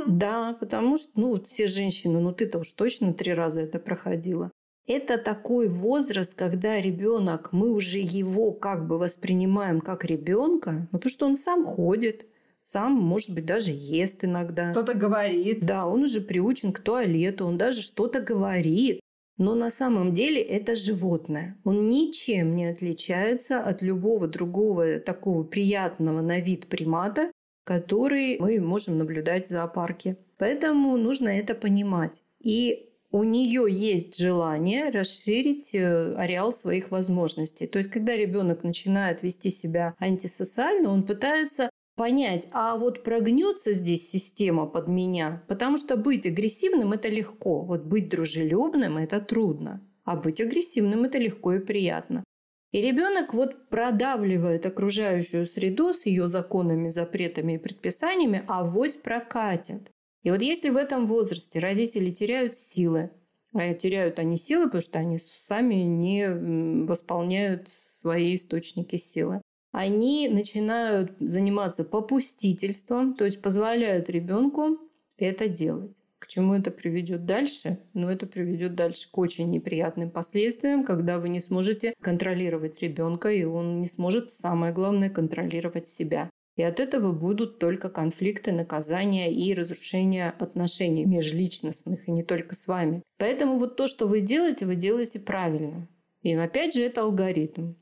Да, 0.07 0.57
потому 0.59 0.97
что, 0.97 1.11
ну, 1.17 1.43
все 1.47 1.67
женщины, 1.67 2.19
ну 2.21 2.33
ты-то 2.33 2.59
уж 2.59 2.73
точно 2.73 3.13
три 3.13 3.33
раза 3.33 3.63
это 3.63 3.79
проходила. 3.79 4.51
Это 4.87 5.17
такой 5.17 5.69
возраст, 5.69 6.35
когда 6.35 6.81
ребенок, 6.81 7.53
мы 7.53 7.71
уже 7.71 7.99
его 7.99 8.53
как 8.53 8.87
бы 8.87 8.99
воспринимаем 8.99 9.81
как 9.81 10.05
ребенка, 10.05 10.89
ну, 10.91 10.99
потому 10.99 11.11
что 11.11 11.27
он 11.27 11.37
сам 11.37 11.65
ходит, 11.65 12.27
сам, 12.63 12.93
может 12.93 13.35
быть, 13.35 13.45
даже 13.45 13.71
ест 13.73 14.25
иногда. 14.25 14.71
Кто-то 14.71 14.95
говорит. 14.95 15.65
Да, 15.67 15.87
он 15.87 16.05
уже 16.05 16.21
приучен 16.21 16.73
к 16.73 16.81
туалету, 16.81 17.47
он 17.47 17.59
даже 17.59 17.83
что-то 17.83 18.21
говорит. 18.21 19.01
Но 19.39 19.55
на 19.55 19.71
самом 19.71 20.13
деле 20.13 20.41
это 20.41 20.77
животное. 20.77 21.59
Он 21.65 21.91
ничем 21.91 22.55
не 22.55 22.67
отличается 22.67 23.61
от 23.61 23.83
любого 23.83 24.29
другого 24.29 25.01
такого 25.01 25.43
приятного 25.43 26.21
на 26.21 26.39
вид 26.39 26.69
примата, 26.69 27.33
который 27.65 28.39
мы 28.39 28.61
можем 28.61 28.99
наблюдать 28.99 29.47
в 29.47 29.51
зоопарке. 29.51 30.17
Поэтому 30.39 30.97
нужно 30.97 31.29
это 31.29 31.55
понимать. 31.55 32.23
И 32.41 32.91
у 33.11 33.25
нее 33.25 33.67
есть 33.69 34.19
желание 34.19 34.91
расширить 34.91 35.75
э, 35.75 36.15
ареал 36.15 36.55
своих 36.55 36.91
возможностей. 36.91 37.67
То 37.67 37.79
есть, 37.79 37.91
когда 37.91 38.17
ребенок 38.17 38.65
начинает 38.65 39.23
вести 39.23 39.51
себя 39.51 39.95
антисоциально, 39.99 40.91
он 40.91 41.05
пытается 41.05 41.69
понять, 41.95 42.49
а 42.53 42.77
вот 42.77 43.03
прогнется 43.03 43.73
здесь 43.73 44.11
система 44.11 44.67
под 44.67 44.89
меня, 44.89 45.43
потому 45.49 45.77
что 45.77 45.97
быть 45.97 46.27
агрессивным 46.27 46.93
это 46.93 47.09
легко, 47.09 47.63
вот 47.63 47.83
быть 47.83 48.09
дружелюбным 48.09 48.99
это 48.99 49.21
трудно, 49.21 49.87
а 50.05 50.17
быть 50.17 50.41
агрессивным 50.41 51.05
это 51.05 51.19
легко 51.19 51.55
и 51.55 51.59
приятно. 51.59 52.25
И 52.73 52.81
ребенок 52.81 53.35
вот 53.35 53.69
продавливает 53.69 54.65
окружающую 54.65 55.47
среду 55.47 55.93
с 55.93 56.07
ее 56.07 56.29
законами, 56.29 56.89
запретами 56.89 57.55
и 57.55 57.59
предписаниями, 57.59 58.45
а 58.49 58.65
вось 58.65 58.97
прокатит. 58.97 59.91
И 60.23 60.31
вот 60.31 60.41
если 60.41 60.71
в 60.71 60.77
этом 60.77 61.07
возрасте 61.07 61.59
родители 61.59 62.11
теряют 62.11 62.57
силы, 62.57 63.11
а 63.53 63.75
теряют 63.75 64.19
они 64.19 64.37
силы, 64.39 64.67
потому 64.67 64.81
что 64.81 64.99
они 64.99 65.19
сами 65.47 65.75
не 65.75 66.87
восполняют 66.87 67.69
свои 67.71 68.35
источники 68.37 68.97
силы, 68.97 69.43
они 69.73 70.29
начинают 70.29 71.13
заниматься 71.19 71.85
попустительством, 71.85 73.15
то 73.15 73.25
есть 73.25 73.43
позволяют 73.43 74.09
ребенку 74.09 74.79
это 75.17 75.49
делать. 75.49 76.01
К 76.19 76.29
чему 76.29 76.55
это 76.55 76.71
приведет 76.71 77.27
дальше? 77.27 77.79
Ну, 77.95 78.09
это 78.09 78.27
приведет 78.27 78.77
дальше 78.77 79.11
к 79.11 79.19
очень 79.19 79.51
неприятным 79.51 80.11
последствиям, 80.11 80.85
когда 80.85 81.19
вы 81.19 81.29
не 81.29 81.41
сможете 81.41 81.95
контролировать 82.01 82.81
ребенка, 82.81 83.31
и 83.31 83.43
он 83.43 83.81
не 83.81 83.87
сможет, 83.87 84.35
самое 84.35 84.73
главное, 84.73 85.11
контролировать 85.11 85.89
себя. 85.89 86.31
И 86.57 86.63
от 86.63 86.81
этого 86.81 87.13
будут 87.13 87.59
только 87.59 87.89
конфликты, 87.89 88.53
наказания 88.53 89.33
и 89.33 89.55
разрушение 89.55 90.31
отношений 90.39 91.07
межличностных, 91.07 92.07
и 92.07 92.13
не 92.13 92.23
только 92.23 92.55
с 92.55 92.69
вами. 92.69 93.03
Поэтому 93.19 93.59
вот 93.59 93.77
то, 93.77 93.89
что 93.89 94.07
вы 94.07 94.21
делаете, 94.21 94.67
вы 94.67 94.77
делаете 94.77 95.19
правильно. 95.19 95.89
И 96.21 96.33
опять 96.35 96.75
же, 96.75 96.83
это 96.83 97.03
алгоритм. 97.03 97.73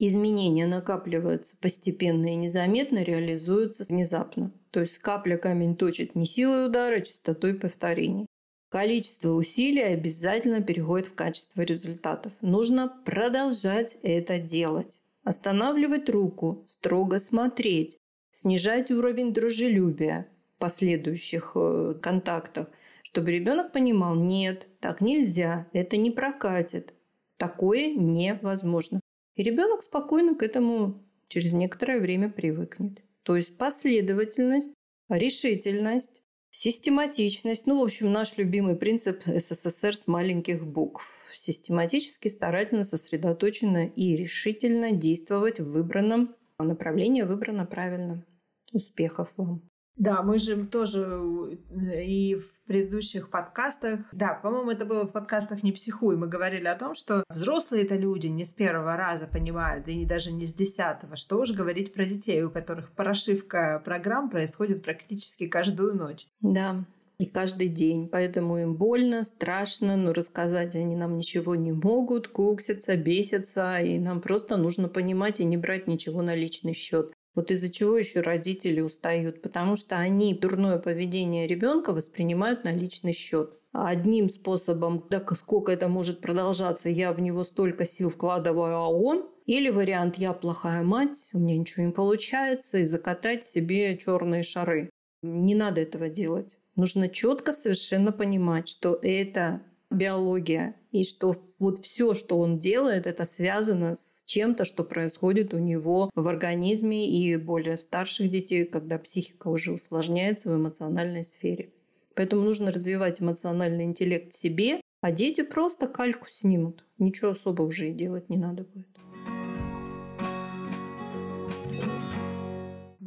Изменения 0.00 0.66
накапливаются 0.66 1.56
постепенно 1.56 2.26
и 2.32 2.36
незаметно, 2.36 3.02
реализуются 3.02 3.84
внезапно. 3.88 4.52
То 4.70 4.80
есть 4.80 4.98
капля 4.98 5.36
камень 5.36 5.76
точит 5.76 6.14
не 6.14 6.24
силой 6.24 6.66
удара, 6.66 6.96
а 6.96 7.00
частотой 7.00 7.54
повторений. 7.54 8.26
Количество 8.68 9.32
усилий 9.32 9.82
обязательно 9.82 10.62
переходит 10.62 11.08
в 11.08 11.14
качество 11.14 11.62
результатов. 11.62 12.32
Нужно 12.42 12.88
продолжать 13.04 13.96
это 14.02 14.38
делать. 14.38 15.00
Останавливать 15.24 16.08
руку, 16.10 16.62
строго 16.66 17.18
смотреть, 17.18 17.98
снижать 18.30 18.92
уровень 18.92 19.32
дружелюбия 19.32 20.28
в 20.54 20.60
последующих 20.60 21.52
э, 21.56 21.94
контактах, 22.00 22.70
чтобы 23.02 23.32
ребенок 23.32 23.72
понимал, 23.72 24.14
нет, 24.14 24.68
так 24.80 25.00
нельзя, 25.00 25.66
это 25.72 25.96
не 25.96 26.10
прокатит, 26.10 26.94
такое 27.36 27.92
невозможно. 27.94 29.00
И 29.38 29.42
ребенок 29.44 29.84
спокойно 29.84 30.34
к 30.34 30.42
этому 30.42 31.00
через 31.28 31.52
некоторое 31.52 32.00
время 32.00 32.28
привыкнет. 32.28 32.98
То 33.22 33.36
есть 33.36 33.56
последовательность, 33.56 34.74
решительность, 35.08 36.22
систематичность. 36.50 37.66
Ну, 37.66 37.78
в 37.80 37.84
общем, 37.84 38.10
наш 38.10 38.36
любимый 38.36 38.74
принцип 38.74 39.22
СССР 39.24 39.96
с 39.96 40.08
маленьких 40.08 40.66
букв. 40.66 41.30
Систематически, 41.36 42.26
старательно, 42.26 42.82
сосредоточенно 42.82 43.86
и 43.86 44.16
решительно 44.16 44.90
действовать 44.90 45.60
в 45.60 45.70
выбранном 45.70 46.34
направлении, 46.58 47.22
выбрано 47.22 47.64
правильно. 47.64 48.26
Успехов 48.72 49.28
вам! 49.36 49.62
Да, 49.98 50.22
мы 50.22 50.38
же 50.38 50.64
тоже 50.64 51.58
э, 51.70 52.04
и 52.04 52.36
в 52.36 52.52
предыдущих 52.66 53.30
подкастах, 53.30 54.00
да, 54.12 54.34
по-моему, 54.34 54.70
это 54.70 54.84
было 54.84 55.04
в 55.04 55.12
подкастах 55.12 55.64
«Не 55.64 55.72
психуй», 55.72 56.16
мы 56.16 56.28
говорили 56.28 56.66
о 56.66 56.76
том, 56.76 56.94
что 56.94 57.24
взрослые 57.28 57.84
это 57.84 57.96
люди 57.96 58.28
не 58.28 58.44
с 58.44 58.52
первого 58.52 58.96
раза 58.96 59.26
понимают, 59.26 59.88
и 59.88 59.96
не 59.96 60.06
даже 60.06 60.30
не 60.30 60.46
с 60.46 60.54
десятого. 60.54 61.16
Что 61.16 61.40
уж 61.40 61.50
говорить 61.50 61.92
про 61.92 62.04
детей, 62.04 62.42
у 62.44 62.50
которых 62.50 62.92
прошивка 62.92 63.82
программ 63.84 64.30
происходит 64.30 64.84
практически 64.84 65.48
каждую 65.48 65.96
ночь. 65.96 66.28
Да, 66.40 66.84
и 67.18 67.26
каждый 67.26 67.68
день. 67.68 68.08
Поэтому 68.08 68.58
им 68.58 68.74
больно, 68.76 69.24
страшно, 69.24 69.96
но 69.96 70.12
рассказать 70.12 70.76
они 70.76 70.94
нам 70.94 71.16
ничего 71.16 71.56
не 71.56 71.72
могут, 71.72 72.28
куксятся, 72.28 72.96
бесятся, 72.96 73.80
и 73.80 73.98
нам 73.98 74.20
просто 74.20 74.56
нужно 74.56 74.88
понимать 74.88 75.40
и 75.40 75.44
не 75.44 75.56
брать 75.56 75.88
ничего 75.88 76.22
на 76.22 76.36
личный 76.36 76.74
счет. 76.74 77.12
Вот 77.38 77.52
из-за 77.52 77.70
чего 77.70 77.96
еще 77.96 78.20
родители 78.20 78.80
устают, 78.80 79.42
потому 79.42 79.76
что 79.76 79.96
они 79.96 80.34
дурное 80.34 80.80
поведение 80.80 81.46
ребенка 81.46 81.92
воспринимают 81.92 82.64
на 82.64 82.72
личный 82.72 83.12
счет. 83.12 83.56
Одним 83.70 84.28
способом, 84.28 85.06
да 85.08 85.24
сколько 85.36 85.70
это 85.70 85.86
может 85.86 86.20
продолжаться, 86.20 86.88
я 86.88 87.12
в 87.12 87.20
него 87.20 87.44
столько 87.44 87.86
сил 87.86 88.10
вкладываю, 88.10 88.74
а 88.74 88.88
он 88.88 89.30
или 89.46 89.70
вариант 89.70 90.18
«я 90.18 90.32
плохая 90.32 90.82
мать, 90.82 91.28
у 91.32 91.38
меня 91.38 91.56
ничего 91.56 91.86
не 91.86 91.92
получается» 91.92 92.78
и 92.78 92.84
закатать 92.84 93.46
себе 93.46 93.96
черные 93.96 94.42
шары. 94.42 94.90
Не 95.22 95.54
надо 95.54 95.80
этого 95.80 96.08
делать. 96.08 96.56
Нужно 96.74 97.08
четко 97.08 97.52
совершенно 97.52 98.10
понимать, 98.10 98.66
что 98.66 98.98
это 99.00 99.62
биология, 99.90 100.76
и 100.92 101.04
что 101.04 101.34
вот 101.58 101.78
все, 101.84 102.14
что 102.14 102.38
он 102.38 102.58
делает, 102.58 103.06
это 103.06 103.24
связано 103.24 103.94
с 103.96 104.22
чем-то, 104.26 104.64
что 104.64 104.84
происходит 104.84 105.54
у 105.54 105.58
него 105.58 106.10
в 106.14 106.28
организме 106.28 107.08
и 107.08 107.36
более 107.36 107.78
старших 107.78 108.30
детей, 108.30 108.64
когда 108.64 108.98
психика 108.98 109.48
уже 109.48 109.72
усложняется 109.72 110.50
в 110.50 110.56
эмоциональной 110.56 111.24
сфере. 111.24 111.70
Поэтому 112.14 112.42
нужно 112.42 112.72
развивать 112.72 113.22
эмоциональный 113.22 113.84
интеллект 113.84 114.34
себе, 114.34 114.80
а 115.00 115.12
дети 115.12 115.42
просто 115.42 115.86
кальку 115.86 116.26
снимут. 116.28 116.84
Ничего 116.98 117.30
особо 117.30 117.62
уже 117.62 117.90
и 117.90 117.92
делать 117.92 118.28
не 118.28 118.36
надо 118.36 118.64
будет. 118.64 118.88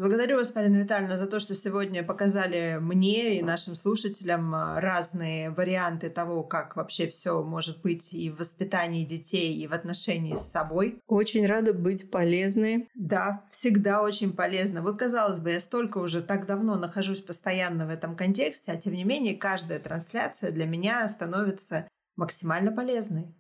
Благодарю 0.02 0.38
вас, 0.38 0.56
Марина 0.56 0.78
Витальевна, 0.78 1.16
за 1.16 1.28
то, 1.28 1.40
что 1.40 1.54
сегодня 1.54 2.02
показали 2.02 2.80
мне 2.82 3.38
и 3.38 3.44
нашим 3.44 3.76
слушателям 3.76 4.56
а, 4.56 4.82
разные 4.82 5.52
варианты 5.52 6.10
того, 6.10 6.44
как 6.44 6.76
вообще 6.76 7.06
все 7.06 7.44
может 7.44 7.84
быть 7.84 8.12
и 8.12 8.32
в 8.32 8.40
воспитании 8.40 9.06
детей, 9.06 9.54
и 9.54 9.68
в 9.68 9.74
отношении 9.74 10.36
с 10.36 10.50
собой. 10.50 11.00
Очень 11.06 11.46
рада 11.46 11.72
быть 11.72 12.10
полезной. 12.10 12.90
Да, 12.96 13.46
всегда 13.52 14.02
очень 14.02 14.34
полезно. 14.34 14.82
Вот, 14.82 14.98
казалось 14.98 15.40
бы, 15.40 15.52
я 15.52 15.60
столько 15.60 16.00
уже 16.00 16.24
так 16.24 16.48
давно 16.48 16.80
нахожусь 16.80 17.22
постоянно 17.22 17.86
в 17.86 17.92
этом 17.92 18.16
контексте, 18.16 18.72
а 18.72 18.78
тем 18.78 18.94
не 18.94 19.04
менее 19.04 19.36
каждая 19.36 19.78
трансляция 19.78 20.50
для 20.50 20.66
меня 20.66 21.08
становится 21.10 21.88
максимально 22.16 22.72
полезной. 22.72 23.36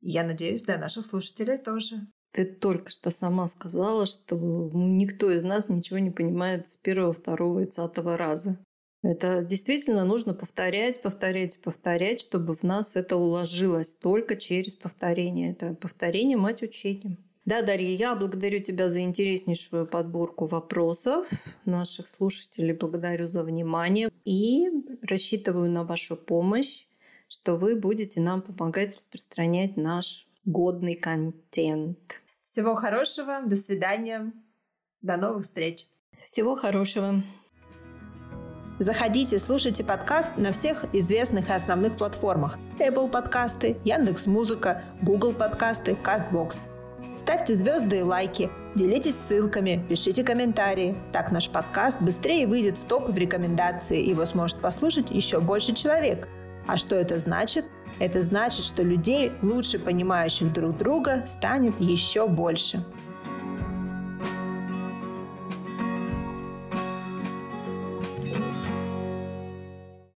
Я 0.00 0.22
надеюсь, 0.22 0.62
для 0.62 0.78
наших 0.78 1.04
слушателей 1.04 1.58
тоже. 1.58 2.06
Ты 2.32 2.46
только 2.46 2.90
что 2.90 3.10
сама 3.10 3.46
сказала, 3.46 4.06
что 4.06 4.36
никто 4.72 5.30
из 5.30 5.44
нас 5.44 5.68
ничего 5.68 5.98
не 5.98 6.10
понимает 6.10 6.70
с 6.70 6.78
первого, 6.78 7.12
второго 7.12 7.60
и 7.60 7.66
цатого 7.66 8.16
раза. 8.16 8.58
Это 9.02 9.42
действительно 9.44 10.04
нужно 10.04 10.32
повторять, 10.32 11.02
повторять, 11.02 11.60
повторять, 11.60 12.20
чтобы 12.20 12.54
в 12.54 12.62
нас 12.62 12.94
это 12.94 13.16
уложилось 13.16 13.92
только 13.92 14.36
через 14.36 14.74
повторение. 14.74 15.52
Это 15.52 15.74
повторение 15.74 16.38
мать 16.38 16.62
учения. 16.62 17.18
Да, 17.44 17.60
Дарья, 17.62 17.96
я 17.96 18.14
благодарю 18.14 18.60
тебя 18.60 18.88
за 18.88 19.00
интереснейшую 19.00 19.86
подборку 19.88 20.46
вопросов 20.46 21.28
наших 21.64 22.08
слушателей. 22.08 22.72
Благодарю 22.72 23.26
за 23.26 23.42
внимание 23.42 24.10
и 24.24 24.68
рассчитываю 25.02 25.68
на 25.68 25.82
вашу 25.82 26.16
помощь, 26.16 26.86
что 27.26 27.56
вы 27.56 27.74
будете 27.74 28.20
нам 28.20 28.42
помогать 28.42 28.94
распространять 28.94 29.76
наш 29.76 30.28
годный 30.44 30.94
контент. 30.94 32.21
Всего 32.52 32.74
хорошего, 32.74 33.40
до 33.46 33.56
свидания, 33.56 34.30
до 35.00 35.16
новых 35.16 35.44
встреч. 35.44 35.86
Всего 36.26 36.54
хорошего. 36.54 37.22
Заходите, 38.78 39.38
слушайте 39.38 39.82
подкаст 39.82 40.32
на 40.36 40.52
всех 40.52 40.84
известных 40.94 41.48
и 41.48 41.52
основных 41.54 41.96
платформах. 41.96 42.58
Apple 42.78 43.08
подкасты, 43.08 43.78
Яндекс 43.86 44.26
Музыка, 44.26 44.82
Google 45.00 45.32
подкасты, 45.32 45.92
Castbox. 45.92 46.68
Ставьте 47.16 47.54
звезды 47.54 48.00
и 48.00 48.02
лайки, 48.02 48.50
делитесь 48.74 49.16
ссылками, 49.16 49.82
пишите 49.88 50.22
комментарии. 50.22 50.94
Так 51.10 51.32
наш 51.32 51.48
подкаст 51.48 52.02
быстрее 52.02 52.46
выйдет 52.46 52.76
в 52.76 52.84
топ 52.84 53.08
в 53.08 53.16
рекомендации, 53.16 54.02
его 54.02 54.26
сможет 54.26 54.58
послушать 54.58 55.10
еще 55.10 55.40
больше 55.40 55.72
человек. 55.72 56.28
А 56.66 56.76
что 56.76 56.96
это 56.96 57.16
значит? 57.16 57.64
Это 58.02 58.20
значит, 58.20 58.64
что 58.64 58.82
людей, 58.82 59.30
лучше 59.42 59.78
понимающих 59.78 60.52
друг 60.52 60.76
друга, 60.76 61.22
станет 61.28 61.80
еще 61.80 62.26
больше. 62.26 62.84